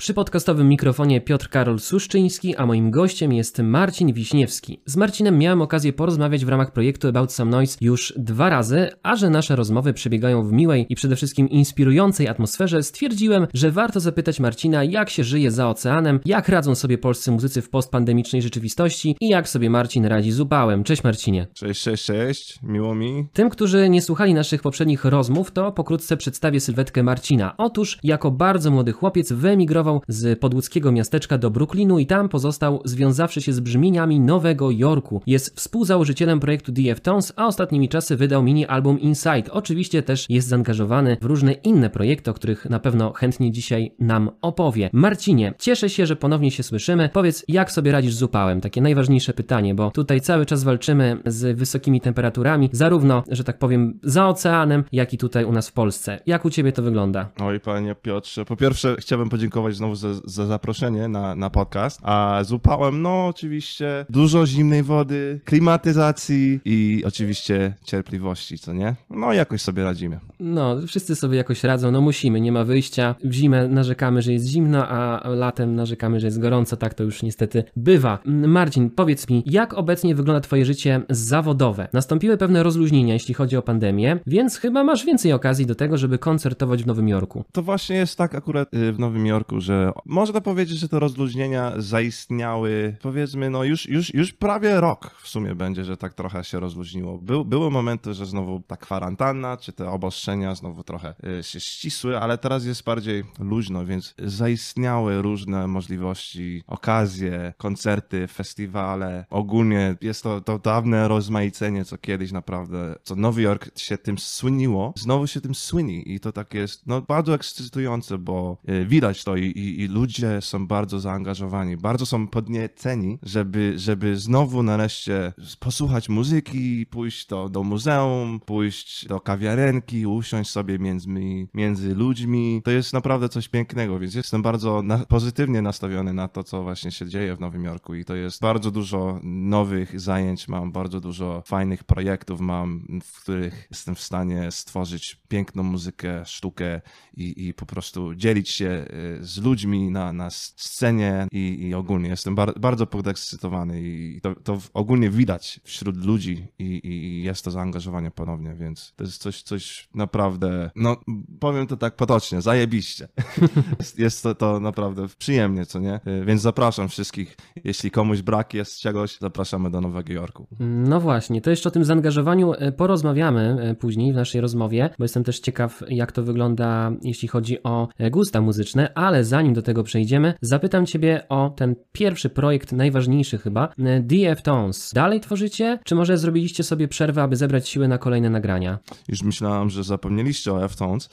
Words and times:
Przy 0.00 0.14
podcastowym 0.14 0.68
mikrofonie 0.68 1.20
Piotr 1.20 1.48
Karol 1.48 1.78
Suszczyński, 1.78 2.56
a 2.56 2.66
moim 2.66 2.90
gościem 2.90 3.32
jest 3.32 3.58
Marcin 3.58 4.12
Wiśniewski. 4.12 4.80
Z 4.86 4.96
Marcinem 4.96 5.38
miałem 5.38 5.62
okazję 5.62 5.92
porozmawiać 5.92 6.44
w 6.44 6.48
ramach 6.48 6.72
projektu 6.72 7.08
About 7.08 7.32
Some 7.32 7.50
Noise 7.50 7.78
już 7.80 8.14
dwa 8.16 8.48
razy, 8.48 8.88
a 9.02 9.16
że 9.16 9.30
nasze 9.30 9.56
rozmowy 9.56 9.92
przebiegają 9.92 10.42
w 10.42 10.52
miłej 10.52 10.86
i 10.88 10.94
przede 10.94 11.16
wszystkim 11.16 11.48
inspirującej 11.48 12.28
atmosferze, 12.28 12.82
stwierdziłem, 12.82 13.46
że 13.54 13.70
warto 13.70 14.00
zapytać 14.00 14.40
Marcina, 14.40 14.84
jak 14.84 15.10
się 15.10 15.24
żyje 15.24 15.50
za 15.50 15.68
oceanem, 15.68 16.20
jak 16.24 16.48
radzą 16.48 16.74
sobie 16.74 16.98
polscy 16.98 17.30
muzycy 17.30 17.62
w 17.62 17.70
postpandemicznej 17.70 18.42
rzeczywistości 18.42 19.16
i 19.20 19.28
jak 19.28 19.48
sobie 19.48 19.70
Marcin 19.70 20.06
radzi 20.06 20.32
z 20.32 20.40
upałem. 20.40 20.84
Cześć 20.84 21.04
Marcinie. 21.04 21.46
Cześć, 21.54 21.82
cześć, 21.82 22.04
cześć, 22.04 22.58
miło 22.62 22.94
mi. 22.94 23.26
Tym, 23.32 23.50
którzy 23.50 23.88
nie 23.88 24.02
słuchali 24.02 24.34
naszych 24.34 24.62
poprzednich 24.62 25.04
rozmów, 25.04 25.50
to 25.50 25.72
pokrótce 25.72 26.16
przedstawię 26.16 26.60
sylwetkę 26.60 27.02
Marcina. 27.02 27.54
Otóż, 27.56 27.98
jako 28.02 28.30
bardzo 28.30 28.70
młody 28.70 28.92
chłopiec 28.92 29.32
wyemigrował 29.32 29.87
z 30.08 30.38
podłódzkiego 30.38 30.92
miasteczka 30.92 31.38
do 31.38 31.50
Brooklynu 31.50 31.98
i 31.98 32.06
tam 32.06 32.28
pozostał, 32.28 32.82
związawszy 32.84 33.42
się 33.42 33.52
z 33.52 33.60
brzmieniami 33.60 34.20
Nowego 34.20 34.70
Jorku. 34.70 35.22
Jest 35.26 35.56
współzałożycielem 35.56 36.40
projektu 36.40 36.72
DF 36.72 37.00
Tones, 37.00 37.32
a 37.36 37.46
ostatnimi 37.46 37.88
czasy 37.88 38.16
wydał 38.16 38.42
mini 38.42 38.66
album 38.66 39.00
Inside. 39.00 39.52
Oczywiście 39.52 40.02
też 40.02 40.26
jest 40.28 40.48
zaangażowany 40.48 41.16
w 41.20 41.24
różne 41.24 41.52
inne 41.52 41.90
projekty, 41.90 42.30
o 42.30 42.34
których 42.34 42.64
na 42.64 42.80
pewno 42.80 43.12
chętnie 43.12 43.52
dzisiaj 43.52 43.94
nam 43.98 44.30
opowie. 44.40 44.90
Marcinie, 44.92 45.54
cieszę 45.58 45.90
się, 45.90 46.06
że 46.06 46.16
ponownie 46.16 46.50
się 46.50 46.62
słyszymy. 46.62 47.10
Powiedz, 47.12 47.44
jak 47.48 47.72
sobie 47.72 47.92
radzisz 47.92 48.14
z 48.14 48.22
upałem? 48.22 48.60
Takie 48.60 48.80
najważniejsze 48.82 49.32
pytanie, 49.32 49.74
bo 49.74 49.90
tutaj 49.90 50.20
cały 50.20 50.46
czas 50.46 50.64
walczymy 50.64 51.22
z 51.26 51.58
wysokimi 51.58 52.00
temperaturami, 52.00 52.70
zarówno, 52.72 53.22
że 53.30 53.44
tak 53.44 53.58
powiem, 53.58 53.98
za 54.02 54.28
oceanem, 54.28 54.84
jak 54.92 55.14
i 55.14 55.18
tutaj 55.18 55.44
u 55.44 55.52
nas 55.52 55.68
w 55.68 55.72
Polsce. 55.72 56.20
Jak 56.26 56.44
u 56.44 56.50
ciebie 56.50 56.72
to 56.72 56.82
wygląda? 56.82 57.28
Oj, 57.40 57.60
panie 57.60 57.94
Piotrze, 58.02 58.44
po 58.44 58.56
pierwsze 58.56 58.96
chciałbym 58.98 59.28
podziękować 59.28 59.76
znowu 59.78 59.94
za, 59.94 60.08
za 60.24 60.46
zaproszenie 60.46 61.08
na, 61.08 61.34
na 61.34 61.50
podcast, 61.50 62.00
a 62.02 62.40
z 62.44 62.52
upałem, 62.52 63.02
no 63.02 63.26
oczywiście, 63.26 64.06
dużo 64.10 64.46
zimnej 64.46 64.82
wody, 64.82 65.40
klimatyzacji 65.44 66.60
i 66.64 67.02
oczywiście 67.06 67.74
cierpliwości, 67.84 68.58
co 68.58 68.72
nie? 68.72 68.94
No 69.10 69.32
jakoś 69.32 69.60
sobie 69.60 69.84
radzimy. 69.84 70.20
No, 70.40 70.76
wszyscy 70.86 71.16
sobie 71.16 71.36
jakoś 71.36 71.64
radzą, 71.64 71.90
no 71.90 72.00
musimy, 72.00 72.40
nie 72.40 72.52
ma 72.52 72.64
wyjścia. 72.64 73.14
W 73.24 73.32
zimę 73.32 73.68
narzekamy, 73.68 74.22
że 74.22 74.32
jest 74.32 74.46
zimno, 74.46 74.88
a 74.88 75.28
latem 75.28 75.74
narzekamy, 75.74 76.20
że 76.20 76.26
jest 76.26 76.40
gorąco, 76.40 76.76
tak 76.76 76.94
to 76.94 77.04
już 77.04 77.22
niestety 77.22 77.64
bywa. 77.76 78.18
Mm, 78.26 78.50
Marcin, 78.50 78.90
powiedz 78.90 79.28
mi, 79.28 79.42
jak 79.46 79.74
obecnie 79.74 80.14
wygląda 80.14 80.40
twoje 80.40 80.64
życie 80.64 81.02
zawodowe? 81.10 81.88
Nastąpiły 81.92 82.36
pewne 82.36 82.62
rozluźnienia, 82.62 83.14
jeśli 83.14 83.34
chodzi 83.34 83.56
o 83.56 83.62
pandemię, 83.62 84.18
więc 84.26 84.56
chyba 84.56 84.84
masz 84.84 85.04
więcej 85.04 85.32
okazji 85.32 85.66
do 85.66 85.74
tego, 85.74 85.98
żeby 85.98 86.18
koncertować 86.18 86.82
w 86.82 86.86
Nowym 86.86 87.08
Jorku. 87.08 87.44
To 87.52 87.62
właśnie 87.62 87.96
jest 87.96 88.18
tak 88.18 88.34
akurat 88.34 88.74
y, 88.74 88.92
w 88.92 88.98
Nowym 88.98 89.26
Jorku, 89.26 89.60
że 89.60 89.67
można 90.04 90.40
powiedzieć, 90.40 90.78
że 90.78 90.88
te 90.88 90.98
rozluźnienia 90.98 91.72
zaistniały, 91.76 92.96
powiedzmy, 93.02 93.50
no 93.50 93.64
już, 93.64 93.88
już, 93.88 94.14
już 94.14 94.32
prawie 94.32 94.80
rok 94.80 95.10
w 95.22 95.28
sumie 95.28 95.54
będzie, 95.54 95.84
że 95.84 95.96
tak 95.96 96.14
trochę 96.14 96.44
się 96.44 96.60
rozluźniło. 96.60 97.18
Był, 97.18 97.44
były 97.44 97.70
momenty, 97.70 98.14
że 98.14 98.26
znowu 98.26 98.60
ta 98.66 98.76
kwarantanna, 98.76 99.56
czy 99.56 99.72
te 99.72 99.90
obostrzenia 99.90 100.54
znowu 100.54 100.82
trochę 100.84 101.14
y, 101.38 101.42
się 101.42 101.60
ścisły, 101.60 102.18
ale 102.18 102.38
teraz 102.38 102.64
jest 102.64 102.84
bardziej 102.84 103.24
luźno, 103.38 103.86
więc 103.86 104.14
zaistniały 104.18 105.22
różne 105.22 105.66
możliwości, 105.66 106.62
okazje, 106.66 107.54
koncerty, 107.56 108.26
festiwale. 108.26 109.26
Ogólnie 109.30 109.96
jest 110.00 110.22
to, 110.22 110.40
to 110.40 110.58
dawne 110.58 111.08
rozmaicenie, 111.08 111.84
co 111.84 111.98
kiedyś 111.98 112.32
naprawdę, 112.32 112.94
co 113.02 113.16
Nowy 113.16 113.42
Jork 113.42 113.78
się 113.78 113.98
tym 113.98 114.18
słyniło, 114.18 114.92
znowu 114.96 115.26
się 115.26 115.40
tym 115.40 115.54
słyni 115.54 116.12
i 116.12 116.20
to 116.20 116.32
tak 116.32 116.54
jest, 116.54 116.86
no 116.86 117.02
bardzo 117.02 117.34
ekscytujące, 117.34 118.18
bo 118.18 118.56
y, 118.68 118.86
widać 118.86 119.24
to 119.24 119.36
i, 119.36 119.52
i, 119.58 119.82
i 119.82 119.88
ludzie 119.88 120.40
są 120.40 120.66
bardzo 120.66 121.00
zaangażowani, 121.00 121.76
bardzo 121.76 122.06
są 122.06 122.28
podnieceni, 122.28 123.18
żeby, 123.22 123.72
żeby 123.76 124.16
znowu 124.16 124.62
nareszcie 124.62 125.32
posłuchać 125.58 126.08
muzyki, 126.08 126.86
pójść 126.86 127.26
do, 127.26 127.48
do 127.48 127.62
muzeum, 127.62 128.40
pójść 128.46 129.06
do 129.06 129.20
kawiarenki, 129.20 130.06
usiąść 130.06 130.50
sobie 130.50 130.78
między, 130.78 131.08
między 131.54 131.94
ludźmi. 131.94 132.62
To 132.64 132.70
jest 132.70 132.92
naprawdę 132.92 133.28
coś 133.28 133.48
pięknego, 133.48 133.98
więc 133.98 134.14
jestem 134.14 134.42
bardzo 134.42 134.82
na, 134.82 134.98
pozytywnie 134.98 135.62
nastawiony 135.62 136.12
na 136.12 136.28
to, 136.28 136.44
co 136.44 136.62
właśnie 136.62 136.90
się 136.90 137.08
dzieje 137.08 137.36
w 137.36 137.40
Nowym 137.40 137.64
Jorku 137.64 137.94
i 137.94 138.04
to 138.04 138.14
jest 138.14 138.40
bardzo 138.40 138.70
dużo 138.70 139.20
nowych 139.22 140.00
zajęć, 140.00 140.48
mam 140.48 140.72
bardzo 140.72 141.00
dużo 141.00 141.42
fajnych 141.46 141.84
projektów 141.84 142.40
mam, 142.40 143.00
w 143.04 143.22
których 143.22 143.66
jestem 143.70 143.94
w 143.94 144.00
stanie 144.00 144.50
stworzyć 144.50 145.20
piękną 145.28 145.62
muzykę, 145.62 146.24
sztukę 146.24 146.80
i, 147.16 147.46
i 147.46 147.54
po 147.54 147.66
prostu 147.66 148.14
dzielić 148.14 148.48
się 148.48 148.84
y, 149.20 149.24
z 149.24 149.38
ludźmi 149.38 149.47
na, 149.90 150.12
na 150.12 150.30
scenie 150.30 151.26
i, 151.32 151.68
i 151.68 151.74
ogólnie 151.74 152.08
jestem 152.08 152.34
bar, 152.34 152.60
bardzo 152.60 152.86
podekscytowany 152.86 153.82
i 153.82 154.20
to, 154.20 154.34
to 154.34 154.58
ogólnie 154.74 155.10
widać 155.10 155.60
wśród 155.64 156.04
ludzi 156.04 156.46
i, 156.58 156.80
i 156.84 157.22
jest 157.22 157.44
to 157.44 157.50
zaangażowanie 157.50 158.10
ponownie, 158.10 158.54
więc 158.54 158.92
to 158.96 159.04
jest 159.04 159.22
coś, 159.22 159.42
coś 159.42 159.88
naprawdę, 159.94 160.70
no 160.76 160.96
powiem 161.40 161.66
to 161.66 161.76
tak 161.76 161.96
potocznie, 161.96 162.40
zajebiście. 162.40 163.08
jest, 163.78 163.98
jest 163.98 164.22
to, 164.22 164.34
to 164.34 164.60
naprawdę 164.60 165.06
przyjemnie, 165.18 165.66
co 165.66 165.78
nie? 165.78 166.00
Y, 166.06 166.24
Więc 166.24 166.42
zapraszam 166.42 166.88
wszystkich, 166.88 167.36
jeśli 167.64 167.90
komuś 167.90 168.22
brak 168.22 168.54
jest 168.54 168.80
czegoś, 168.80 169.18
zapraszamy 169.18 169.70
do 169.70 169.80
Nowego 169.80 170.12
Jorku. 170.12 170.46
No 170.60 171.00
właśnie, 171.00 171.40
to 171.40 171.50
jeszcze 171.50 171.68
o 171.68 171.72
tym 171.72 171.84
zaangażowaniu 171.84 172.52
e, 172.54 172.72
porozmawiamy 172.72 173.56
e, 173.60 173.74
później 173.74 174.12
w 174.12 174.16
naszej 174.16 174.40
rozmowie, 174.40 174.90
bo 174.98 175.04
jestem 175.04 175.24
też 175.24 175.40
ciekaw, 175.40 175.82
jak 175.88 176.12
to 176.12 176.22
wygląda, 176.22 176.92
jeśli 177.02 177.28
chodzi 177.28 177.62
o 177.62 177.88
gusta 178.10 178.40
muzyczne, 178.40 178.92
ale 178.94 179.24
zanim 179.38 179.54
do 179.54 179.62
tego 179.62 179.84
przejdziemy, 179.84 180.34
zapytam 180.40 180.86
Ciebie 180.86 181.28
o 181.28 181.50
ten 181.50 181.76
pierwszy 181.92 182.30
projekt, 182.30 182.72
najważniejszy 182.72 183.38
chyba, 183.38 183.68
e, 183.78 184.00
DF 184.00 184.42
Tones. 184.42 184.92
Dalej 184.94 185.20
tworzycie, 185.20 185.78
czy 185.84 185.94
może 185.94 186.18
zrobiliście 186.18 186.64
sobie 186.64 186.88
przerwę, 186.88 187.22
aby 187.22 187.36
zebrać 187.36 187.68
siły 187.68 187.88
na 187.88 187.98
kolejne 187.98 188.30
nagrania? 188.30 188.78
Już 189.08 189.22
myślałem, 189.22 189.70
że 189.70 189.84
zapomnieliście 189.84 190.52
o 190.52 190.64
F-Tones. 190.64 191.08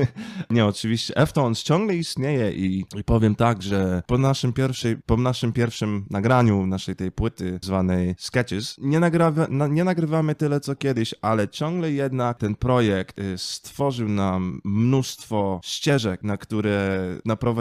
Nie, 0.50 0.66
oczywiście 0.66 1.16
F-Tones 1.16 1.62
ciągle 1.62 1.96
istnieje 1.96 2.52
i, 2.52 2.84
i 2.96 3.04
powiem 3.04 3.34
tak, 3.34 3.62
że 3.62 4.02
po 4.06 4.18
naszym, 4.18 4.52
pierwszej, 4.52 4.96
po 5.06 5.16
naszym 5.16 5.52
pierwszym 5.52 6.06
nagraniu 6.10 6.66
naszej 6.66 6.96
tej 6.96 7.12
płyty 7.12 7.58
zwanej 7.62 8.14
Sketches 8.18 8.76
nie, 8.78 9.00
nagrawa, 9.00 9.46
na, 9.50 9.66
nie 9.66 9.84
nagrywamy 9.84 10.34
tyle 10.34 10.60
co 10.60 10.76
kiedyś, 10.76 11.14
ale 11.22 11.48
ciągle 11.48 11.92
jednak 11.92 12.38
ten 12.38 12.54
projekt 12.54 13.18
y, 13.18 13.38
stworzył 13.38 14.08
nam 14.08 14.60
mnóstwo 14.64 15.60
ścieżek, 15.64 16.22
na 16.22 16.36
które 16.36 16.98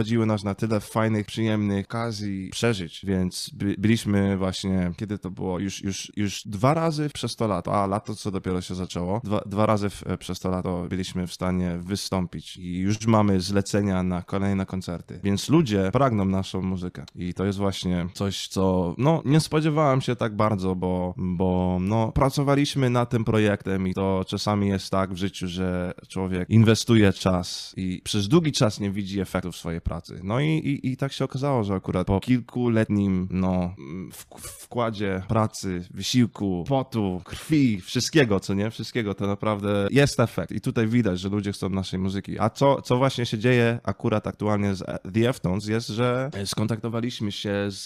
naprowadziły 0.08 0.26
nas 0.26 0.44
na 0.44 0.56
tyle 0.56 0.80
fajnych, 0.80 1.26
przyjemnych 1.26 1.86
okazji 1.86 2.50
przeżyć, 2.50 3.06
więc 3.06 3.50
by, 3.54 3.76
byliśmy 3.78 4.38
właśnie, 4.38 4.92
kiedy 4.98 5.18
to 5.18 5.32
było? 5.32 5.60
Już, 5.60 5.84
już, 5.84 6.12
już 6.16 6.42
dwa 6.46 6.74
razy 6.74 7.10
przez 7.10 7.36
to 7.36 7.48
lato, 7.48 7.84
a 7.84 7.88
lato 7.88 8.16
co 8.16 8.32
dopiero 8.32 8.62
się 8.62 8.76
zaczęło, 8.76 9.22
dwa, 9.24 9.42
dwa 9.46 9.66
razy 9.66 9.90
w, 9.90 10.04
przez 10.20 10.40
to 10.40 10.50
lato 10.50 10.86
byliśmy 10.90 11.28
w 11.28 11.34
stanie 11.34 11.78
wystąpić 11.78 12.58
i 12.58 12.78
już 12.78 13.08
mamy 13.08 13.42
zlecenia 13.42 14.04
na 14.04 14.22
kolejne 14.22 14.66
koncerty, 14.66 15.20
więc 15.24 15.50
ludzie 15.50 15.90
pragną 15.94 16.26
naszą 16.26 16.62
muzykę 16.62 17.06
i 17.16 17.34
to 17.34 17.46
jest 17.46 17.60
właśnie 17.60 18.08
coś, 18.14 18.48
co 18.48 18.96
no 18.98 19.22
nie 19.26 19.40
spodziewałem 19.40 20.02
się 20.02 20.16
tak 20.16 20.36
bardzo, 20.36 20.76
bo, 20.76 21.14
bo 21.18 21.78
no 21.82 22.12
pracowaliśmy 22.12 22.90
nad 22.90 23.10
tym 23.10 23.24
projektem 23.24 23.88
i 23.88 23.94
to 23.94 24.26
czasami 24.28 24.68
jest 24.68 24.90
tak 24.92 25.14
w 25.14 25.18
życiu, 25.18 25.48
że 25.48 25.94
człowiek 26.08 26.50
inwestuje 26.50 27.14
czas 27.14 27.74
i 27.78 28.02
przez 28.04 28.28
długi 28.28 28.52
czas 28.52 28.80
nie 28.80 28.92
widzi 28.92 29.20
efektów 29.20 29.58
swojej 29.58 29.82
pracy. 29.82 29.97
No 30.24 30.40
i, 30.40 30.48
i, 30.48 30.92
i 30.92 30.98
tak 30.98 31.14
się 31.14 31.26
okazało, 31.26 31.64
że 31.64 31.74
akurat 31.74 32.08
po 32.08 32.20
kilkuletnim 32.20 33.28
no, 33.32 33.76
w, 34.12 34.26
wkładzie 34.42 35.24
pracy, 35.28 35.86
wysiłku, 35.92 36.64
potu, 36.68 37.22
krwi, 37.26 37.82
wszystkiego, 37.82 38.40
co 38.40 38.54
nie? 38.54 38.72
Wszystkiego, 38.72 39.14
to 39.14 39.28
naprawdę 39.28 39.88
jest 39.92 40.20
efekt. 40.20 40.52
I 40.52 40.62
tutaj 40.62 40.88
widać, 40.88 41.20
że 41.20 41.30
ludzie 41.30 41.52
chcą 41.52 41.70
naszej 41.70 42.00
muzyki. 42.00 42.40
A 42.40 42.50
co, 42.50 42.82
co 42.82 42.98
właśnie 42.98 43.26
się 43.26 43.38
dzieje 43.38 43.80
akurat 43.84 44.28
aktualnie 44.28 44.76
z 44.76 44.84
The 45.14 45.30
F-Tones 45.30 45.68
jest, 45.68 45.88
że 45.88 46.30
skontaktowaliśmy 46.46 47.32
się 47.32 47.54
z, 47.70 47.86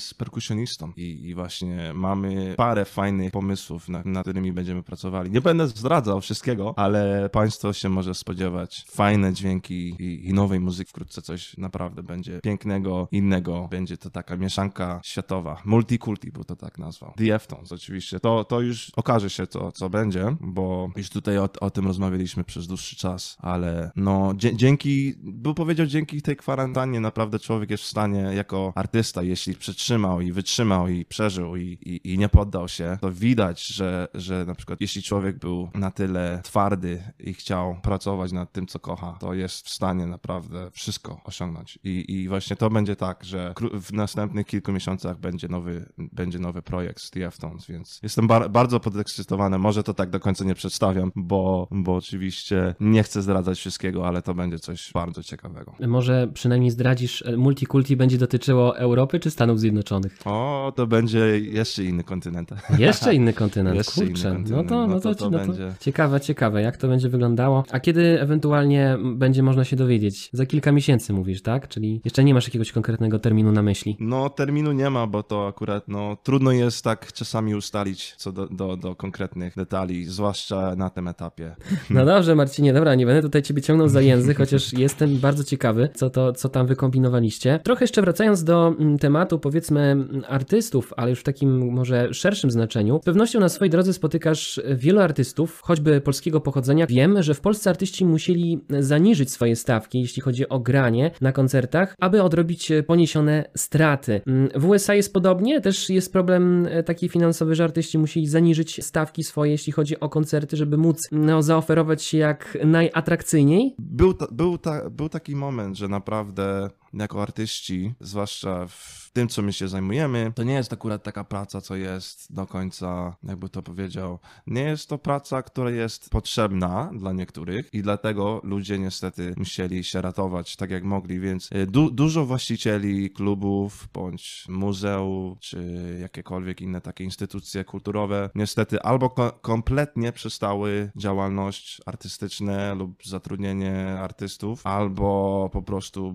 z 0.00 0.14
perkusjonistą 0.14 0.92
i, 0.96 1.28
i 1.28 1.34
właśnie 1.34 1.92
mamy 1.94 2.54
parę 2.56 2.84
fajnych 2.84 3.32
pomysłów, 3.32 3.88
na, 3.88 4.02
nad 4.04 4.22
którymi 4.22 4.52
będziemy 4.52 4.82
pracowali. 4.82 5.30
Nie 5.30 5.40
będę 5.40 5.68
zdradzał 5.68 6.20
wszystkiego, 6.20 6.74
ale 6.76 7.28
państwo 7.32 7.72
się 7.72 7.88
może 7.88 8.14
spodziewać 8.14 8.84
fajne 8.90 9.32
dźwięki 9.32 9.96
i, 9.98 10.28
i 10.28 10.32
nowej 10.32 10.60
muzyki. 10.60 10.90
Wkrótce 10.90 11.22
coś 11.22 11.51
naprawdę 11.58 12.02
będzie 12.02 12.40
pięknego, 12.40 13.08
innego. 13.12 13.68
Będzie 13.70 13.96
to 13.96 14.10
taka 14.10 14.36
mieszanka 14.36 15.00
światowa. 15.04 15.62
Multikulti, 15.64 16.32
bo 16.32 16.44
to 16.44 16.56
tak 16.56 16.78
nazwał. 16.78 17.12
The 17.16 17.34
F-Tones 17.34 17.72
oczywiście. 17.72 18.20
To, 18.20 18.44
to 18.44 18.60
już 18.60 18.92
okaże 18.96 19.30
się, 19.30 19.46
co, 19.46 19.72
co 19.72 19.90
będzie, 19.90 20.36
bo 20.40 20.90
już 20.96 21.10
tutaj 21.10 21.38
o, 21.38 21.48
o 21.60 21.70
tym 21.70 21.86
rozmawialiśmy 21.86 22.44
przez 22.44 22.66
dłuższy 22.66 22.96
czas, 22.96 23.36
ale 23.40 23.90
no 23.96 24.32
dzięki, 24.36 25.14
był 25.22 25.54
powiedział, 25.54 25.86
dzięki 25.86 26.22
tej 26.22 26.36
kwarantannie 26.36 27.00
naprawdę 27.00 27.38
człowiek 27.38 27.70
jest 27.70 27.84
w 27.84 27.86
stanie 27.86 28.18
jako 28.18 28.72
artysta, 28.74 29.22
jeśli 29.22 29.54
przetrzymał 29.54 30.20
i 30.20 30.32
wytrzymał 30.32 30.88
i 30.88 31.04
przeżył 31.04 31.56
i, 31.56 31.62
i, 31.62 32.12
i 32.12 32.18
nie 32.18 32.28
poddał 32.28 32.68
się, 32.68 32.98
to 33.00 33.12
widać, 33.12 33.66
że, 33.66 34.08
że 34.14 34.44
na 34.44 34.54
przykład 34.54 34.80
jeśli 34.80 35.02
człowiek 35.02 35.38
był 35.38 35.70
na 35.74 35.90
tyle 35.90 36.40
twardy 36.44 37.02
i 37.20 37.34
chciał 37.34 37.76
pracować 37.82 38.32
nad 38.32 38.52
tym, 38.52 38.66
co 38.66 38.78
kocha, 38.78 39.16
to 39.20 39.34
jest 39.34 39.66
w 39.66 39.70
stanie 39.70 40.06
naprawdę 40.06 40.70
wszystko 40.70 41.20
osiągnąć. 41.32 41.78
I, 41.84 42.04
I 42.08 42.28
właśnie 42.28 42.56
to 42.56 42.70
będzie 42.70 42.96
tak, 42.96 43.24
że 43.24 43.54
w 43.80 43.92
następnych 43.92 44.46
kilku 44.46 44.72
miesiącach 44.72 45.18
będzie 45.18 45.48
nowy, 45.48 45.86
będzie 45.98 46.38
nowy 46.38 46.62
projekt 46.62 47.00
z 47.02 47.10
Deftones, 47.10 47.66
więc 47.66 48.00
jestem 48.02 48.26
bar- 48.26 48.50
bardzo 48.50 48.80
podekscytowany. 48.80 49.58
Może 49.58 49.82
to 49.82 49.94
tak 49.94 50.10
do 50.10 50.20
końca 50.20 50.44
nie 50.44 50.54
przedstawiam, 50.54 51.12
bo, 51.16 51.68
bo 51.70 51.96
oczywiście 51.96 52.74
nie 52.80 53.02
chcę 53.02 53.22
zdradzać 53.22 53.58
wszystkiego, 53.58 54.08
ale 54.08 54.22
to 54.22 54.34
będzie 54.34 54.58
coś 54.58 54.90
bardzo 54.94 55.22
ciekawego. 55.22 55.74
Może 55.86 56.28
przynajmniej 56.34 56.70
zdradzisz, 56.70 57.22
e, 57.26 57.36
multikulti 57.36 57.96
będzie 57.96 58.18
dotyczyło 58.18 58.78
Europy 58.78 59.20
czy 59.20 59.30
Stanów 59.30 59.60
Zjednoczonych? 59.60 60.18
O, 60.24 60.72
to 60.76 60.86
będzie 60.86 61.38
jeszcze 61.38 61.84
inny 61.84 62.04
kontynent. 62.04 62.50
Jeszcze 62.78 63.14
inny 63.14 63.32
kontynent, 63.42 63.76
Jeszcze 63.76 64.00
inny 64.00 64.10
kurczę. 64.12 64.28
no, 64.28 64.34
kontynent. 64.36 64.68
to, 64.68 64.74
no, 64.74 64.86
No 64.86 65.00
to, 65.00 65.14
to- 65.14 65.14
to 65.14 65.30
no 65.30 65.38
to 65.38 65.46
będzie- 65.46 65.72
ciekawe, 65.80 66.20
ciekawe, 66.20 66.62
jak 66.62 66.76
to 66.76 66.88
będzie 66.88 67.08
wyglądało. 67.08 67.64
A 67.70 67.80
kiedy 67.80 68.20
ewentualnie 68.20 68.98
będzie 69.14 69.42
można 69.42 69.64
się 69.64 69.76
dowiedzieć? 69.76 70.30
Za 70.32 70.46
kilka 70.46 70.72
miesięcy 70.72 71.12
mówisz, 71.22 71.42
tak? 71.42 71.68
Czyli 71.68 72.00
jeszcze 72.04 72.24
nie 72.24 72.34
masz 72.34 72.46
jakiegoś 72.46 72.72
konkretnego 72.72 73.18
terminu 73.18 73.52
na 73.52 73.62
myśli. 73.62 73.96
No, 74.00 74.30
terminu 74.30 74.72
nie 74.72 74.90
ma, 74.90 75.06
bo 75.06 75.22
to 75.22 75.46
akurat 75.46 75.88
no, 75.88 76.16
trudno 76.22 76.52
jest 76.52 76.84
tak 76.84 77.12
czasami 77.12 77.54
ustalić 77.54 78.14
co 78.16 78.32
do, 78.32 78.46
do, 78.46 78.76
do 78.76 78.96
konkretnych 78.96 79.56
detali, 79.56 80.04
zwłaszcza 80.04 80.76
na 80.76 80.90
tym 80.90 81.08
etapie. 81.08 81.56
No 81.90 82.04
dobrze, 82.04 82.34
Marcinie, 82.34 82.72
dobra, 82.72 82.94
nie 82.94 83.06
będę 83.06 83.22
tutaj 83.22 83.42
ciebie 83.42 83.62
ciągnął 83.62 83.88
za 83.88 84.00
język, 84.00 84.38
chociaż 84.38 84.72
jestem 84.86 85.18
bardzo 85.18 85.44
ciekawy, 85.44 85.88
co 85.94 86.10
to, 86.10 86.32
co 86.32 86.48
tam 86.48 86.66
wykombinowaliście. 86.66 87.60
Trochę 87.64 87.84
jeszcze 87.84 88.02
wracając 88.02 88.44
do 88.44 88.68
mm, 88.68 88.98
tematu, 88.98 89.38
powiedzmy, 89.38 89.80
mm, 89.80 90.22
artystów, 90.28 90.92
ale 90.96 91.10
już 91.10 91.20
w 91.20 91.22
takim 91.22 91.72
może 91.72 92.14
szerszym 92.14 92.50
znaczeniu. 92.50 93.00
Z 93.02 93.04
pewnością 93.04 93.40
na 93.40 93.48
swojej 93.48 93.70
drodze 93.70 93.92
spotykasz 93.92 94.60
wielu 94.74 95.00
artystów, 95.00 95.60
choćby 95.64 96.00
polskiego 96.00 96.40
pochodzenia. 96.40 96.86
Wiem, 96.86 97.22
że 97.22 97.34
w 97.34 97.40
Polsce 97.40 97.70
artyści 97.70 98.04
musieli 98.04 98.64
zaniżyć 98.80 99.30
swoje 99.30 99.56
stawki, 99.56 100.00
jeśli 100.00 100.22
chodzi 100.22 100.48
o 100.48 100.58
granie 100.58 101.10
na 101.20 101.32
koncertach, 101.32 101.94
aby 102.00 102.22
odrobić 102.22 102.70
e, 102.70 102.82
poniesione 102.82 103.44
straty. 103.56 104.20
Mm, 104.26 104.48
W 104.54 104.68
USA 104.68 104.94
jest 104.94 105.12
podobnie, 105.12 105.60
też 105.60 105.90
jest 105.90 106.12
problem 106.12 106.66
e, 106.70 106.82
taki 106.82 107.08
finansowy, 107.08 107.54
że 107.54 107.64
artyści 107.64 107.98
musieli 107.98 108.26
zaniżyć 108.26 108.84
stawki 108.84 109.24
swoje, 109.24 109.52
jeśli 109.52 109.72
chodzi 109.72 110.00
o 110.00 110.08
koncerty, 110.08 110.56
żeby 110.56 110.76
móc 110.76 111.08
no, 111.12 111.42
zaoferować 111.42 112.02
się 112.02 112.18
jak 112.18 112.58
najatrakcyjniej. 112.64 113.74
Był, 113.78 114.14
ta, 114.14 114.26
był, 114.32 114.58
ta, 114.58 114.90
był 114.90 115.08
taki 115.08 115.36
moment, 115.36 115.78
że 115.78 115.88
naprawdę 115.88 116.70
jako 116.94 117.22
artyści, 117.22 117.94
zwłaszcza 118.00 118.66
w 118.68 119.10
tym, 119.12 119.28
co 119.28 119.42
my 119.42 119.52
się 119.52 119.68
zajmujemy, 119.68 120.32
to 120.34 120.42
nie 120.42 120.54
jest 120.54 120.72
akurat 120.72 121.02
taka 121.02 121.24
praca, 121.24 121.60
co 121.60 121.76
jest 121.76 122.34
do 122.34 122.46
końca, 122.46 123.16
jakby 123.22 123.48
to 123.48 123.62
powiedział, 123.62 124.18
nie 124.46 124.62
jest 124.62 124.88
to 124.88 124.98
praca, 124.98 125.42
która 125.42 125.70
jest 125.70 126.10
potrzebna 126.10 126.90
dla 126.98 127.12
niektórych 127.12 127.68
i 127.72 127.82
dlatego 127.82 128.40
ludzie 128.44 128.78
niestety 128.78 129.34
musieli 129.36 129.84
się 129.84 130.02
ratować 130.02 130.56
tak 130.56 130.70
jak 130.70 130.84
mogli, 130.84 131.20
więc 131.20 131.52
y, 131.52 131.66
du 131.66 131.90
dużo 131.90 132.26
właścicieli 132.26 133.10
klubów 133.10 133.88
bądź 133.94 134.44
muzeum, 134.48 135.36
czy 135.40 135.98
jakiekolwiek 136.00 136.60
inne 136.60 136.80
takie 136.80 137.04
instytucje 137.04 137.64
kulturowe 137.64 138.30
niestety 138.34 138.82
albo 138.82 139.10
ko 139.10 139.32
kompletnie 139.32 140.12
przestały 140.12 140.90
działalność 140.96 141.80
artystyczne 141.86 142.74
lub 142.74 143.04
zatrudnienie 143.04 143.98
artystów, 144.00 144.66
albo 144.66 145.50
po 145.52 145.62
prostu 145.62 146.14